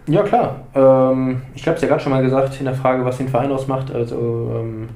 Ja, 0.07 0.23
klar. 0.23 0.61
Ähm, 0.75 1.43
ich 1.57 1.67
habe 1.67 1.77
es 1.77 1.83
ja 1.83 1.89
gerade 1.89 2.01
schon 2.01 2.13
mal 2.13 2.23
gesagt 2.23 2.61
in 2.61 2.67
der 2.67 2.75
Frage, 2.75 3.05
was 3.05 3.19
den 3.19 3.29
Verein 3.29 3.51
ausmacht. 3.51 3.93
Also 3.93 4.53
ähm, 4.55 4.89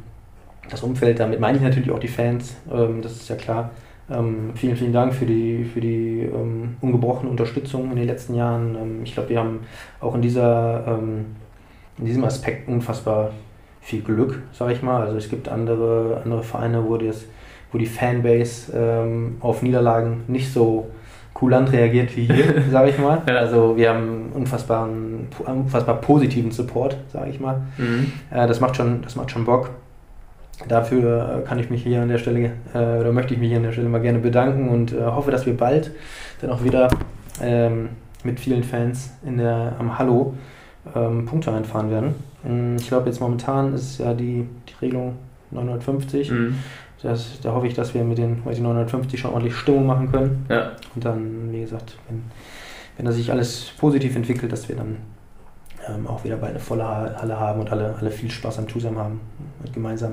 das 0.70 0.84
Umfeld, 0.84 1.18
damit 1.18 1.40
meine 1.40 1.58
ich 1.58 1.64
natürlich 1.64 1.90
auch 1.90 1.98
die 1.98 2.08
Fans, 2.08 2.54
ähm, 2.72 3.02
das 3.02 3.12
ist 3.12 3.28
ja 3.28 3.34
klar. 3.34 3.70
Ähm, 4.08 4.52
vielen, 4.54 4.76
vielen 4.76 4.92
Dank 4.92 5.14
für 5.14 5.26
die, 5.26 5.64
für 5.64 5.80
die 5.80 6.30
ähm, 6.32 6.76
ungebrochene 6.80 7.28
Unterstützung 7.28 7.90
in 7.90 7.96
den 7.96 8.06
letzten 8.06 8.36
Jahren. 8.36 9.02
Ich 9.02 9.14
glaube, 9.14 9.30
wir 9.30 9.40
haben 9.40 9.60
auch 10.00 10.14
in, 10.14 10.22
dieser, 10.22 11.00
in 11.98 12.04
diesem 12.04 12.22
Aspekt 12.22 12.68
unfassbar 12.68 13.32
viel 13.86 14.02
Glück, 14.02 14.42
sage 14.52 14.72
ich 14.72 14.82
mal. 14.82 15.02
Also 15.02 15.16
es 15.16 15.30
gibt 15.30 15.48
andere, 15.48 16.20
andere 16.24 16.42
Vereine, 16.42 16.84
wo, 16.84 16.96
das, 16.96 17.24
wo 17.70 17.78
die 17.78 17.86
Fanbase 17.86 18.72
ähm, 18.76 19.36
auf 19.40 19.62
Niederlagen 19.62 20.24
nicht 20.26 20.52
so 20.52 20.88
kulant 21.32 21.70
reagiert 21.70 22.16
wie 22.16 22.24
hier, 22.24 22.62
sage 22.72 22.90
ich 22.90 22.98
mal. 22.98 23.22
Also 23.26 23.76
wir 23.76 23.90
haben 23.90 24.32
unfassbaren, 24.34 25.28
unfassbar 25.38 26.00
positiven 26.00 26.50
Support, 26.50 26.96
sage 27.12 27.30
ich 27.30 27.38
mal. 27.38 27.62
Mhm. 27.78 28.10
Äh, 28.32 28.48
das, 28.48 28.58
macht 28.58 28.74
schon, 28.74 29.02
das 29.02 29.14
macht 29.14 29.30
schon 29.30 29.44
Bock. 29.44 29.70
Dafür 30.66 31.42
äh, 31.44 31.46
kann 31.46 31.60
ich 31.60 31.70
mich 31.70 31.84
hier 31.84 32.02
an 32.02 32.08
der 32.08 32.18
Stelle, 32.18 32.50
äh, 32.74 32.78
oder 32.78 33.12
möchte 33.12 33.34
ich 33.34 33.40
mich 33.40 33.50
hier 33.50 33.58
an 33.58 33.62
der 33.62 33.72
Stelle 33.72 33.88
mal 33.88 34.00
gerne 34.00 34.18
bedanken 34.18 34.68
und 34.68 34.92
äh, 34.92 35.00
hoffe, 35.04 35.30
dass 35.30 35.46
wir 35.46 35.56
bald 35.56 35.92
dann 36.40 36.50
auch 36.50 36.64
wieder 36.64 36.88
ähm, 37.40 37.90
mit 38.24 38.40
vielen 38.40 38.64
Fans 38.64 39.12
in 39.24 39.36
der, 39.36 39.76
am 39.78 39.96
Hallo 39.96 40.34
ähm, 40.94 41.26
Punkte 41.26 41.52
einfahren 41.52 41.90
werden. 41.90 42.14
Mm, 42.44 42.76
Ich 42.78 42.88
glaube, 42.88 43.06
jetzt 43.08 43.20
momentan 43.20 43.74
ist 43.74 43.98
ja 43.98 44.14
die, 44.14 44.46
die 44.68 44.74
Regelung 44.84 45.14
950. 45.50 46.30
Mhm. 46.30 46.56
Das, 47.02 47.38
da 47.42 47.52
hoffe 47.52 47.66
ich, 47.66 47.74
dass 47.74 47.94
wir 47.94 48.02
mit 48.04 48.18
den, 48.18 48.42
den 48.44 48.62
950 48.62 49.20
schon 49.20 49.32
ordentlich 49.32 49.54
Stimmung 49.56 49.86
machen 49.86 50.10
können. 50.10 50.46
Ja, 50.48 50.72
Und 50.94 51.04
dann, 51.04 51.52
wie 51.52 51.60
gesagt, 51.60 51.96
wenn, 52.08 52.22
wenn 52.96 53.06
das 53.06 53.16
sich 53.16 53.30
alles 53.30 53.70
positiv 53.78 54.16
entwickelt, 54.16 54.50
dass 54.50 54.68
wir 54.68 54.76
dann 54.76 54.96
ähm, 55.88 56.06
auch 56.06 56.24
wieder 56.24 56.36
bald 56.36 56.52
eine 56.52 56.60
volle 56.60 56.84
Ha- 56.84 57.14
Halle 57.20 57.38
haben 57.38 57.60
und 57.60 57.70
alle, 57.70 57.94
alle 58.00 58.10
viel 58.10 58.30
Spaß 58.30 58.58
am 58.58 58.68
Zusam 58.68 58.98
haben 58.98 59.20
und 59.62 59.72
gemeinsam, 59.72 60.12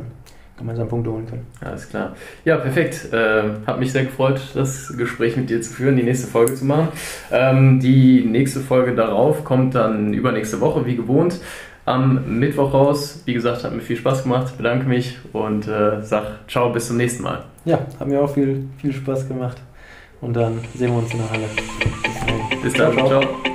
gemeinsam 0.57 0.87
Punkte 0.87 1.11
holen 1.11 1.25
können. 1.27 1.47
alles 1.61 1.89
klar. 1.89 2.15
Ja, 2.45 2.57
perfekt. 2.57 3.11
Äh, 3.11 3.43
hat 3.65 3.79
mich 3.79 3.91
sehr 3.91 4.05
gefreut, 4.05 4.39
das 4.53 4.95
Gespräch 4.97 5.35
mit 5.35 5.49
dir 5.49 5.61
zu 5.61 5.73
führen, 5.73 5.95
die 5.97 6.03
nächste 6.03 6.27
Folge 6.27 6.53
zu 6.53 6.65
machen. 6.65 6.89
Ähm, 7.31 7.79
die 7.79 8.23
nächste 8.23 8.59
Folge 8.59 8.95
darauf 8.95 9.43
kommt 9.43 9.75
dann 9.75 10.13
übernächste 10.13 10.61
Woche, 10.61 10.85
wie 10.85 10.95
gewohnt. 10.95 11.39
Am 11.85 12.39
Mittwoch 12.39 12.73
raus. 12.73 13.23
Wie 13.25 13.33
gesagt, 13.33 13.63
hat 13.63 13.73
mir 13.73 13.81
viel 13.81 13.97
Spaß 13.97 14.23
gemacht. 14.23 14.55
Bedanke 14.57 14.87
mich 14.87 15.17
und 15.33 15.67
äh, 15.67 16.01
sag 16.01 16.47
ciao, 16.47 16.71
bis 16.71 16.87
zum 16.87 16.97
nächsten 16.97 17.23
Mal. 17.23 17.43
Ja, 17.65 17.79
hat 17.99 18.07
mir 18.07 18.21
auch 18.21 18.33
viel, 18.33 18.67
viel 18.77 18.93
Spaß 18.93 19.27
gemacht. 19.27 19.57
Und 20.21 20.33
dann 20.33 20.59
sehen 20.75 20.91
wir 20.91 20.99
uns 20.99 21.11
in 21.11 21.19
der 21.19 21.29
Halle. 21.29 21.49
Bis 22.03 22.13
dahin. 22.19 22.61
Bis 22.61 22.73
dann. 22.73 23.07
ciao. 23.07 23.52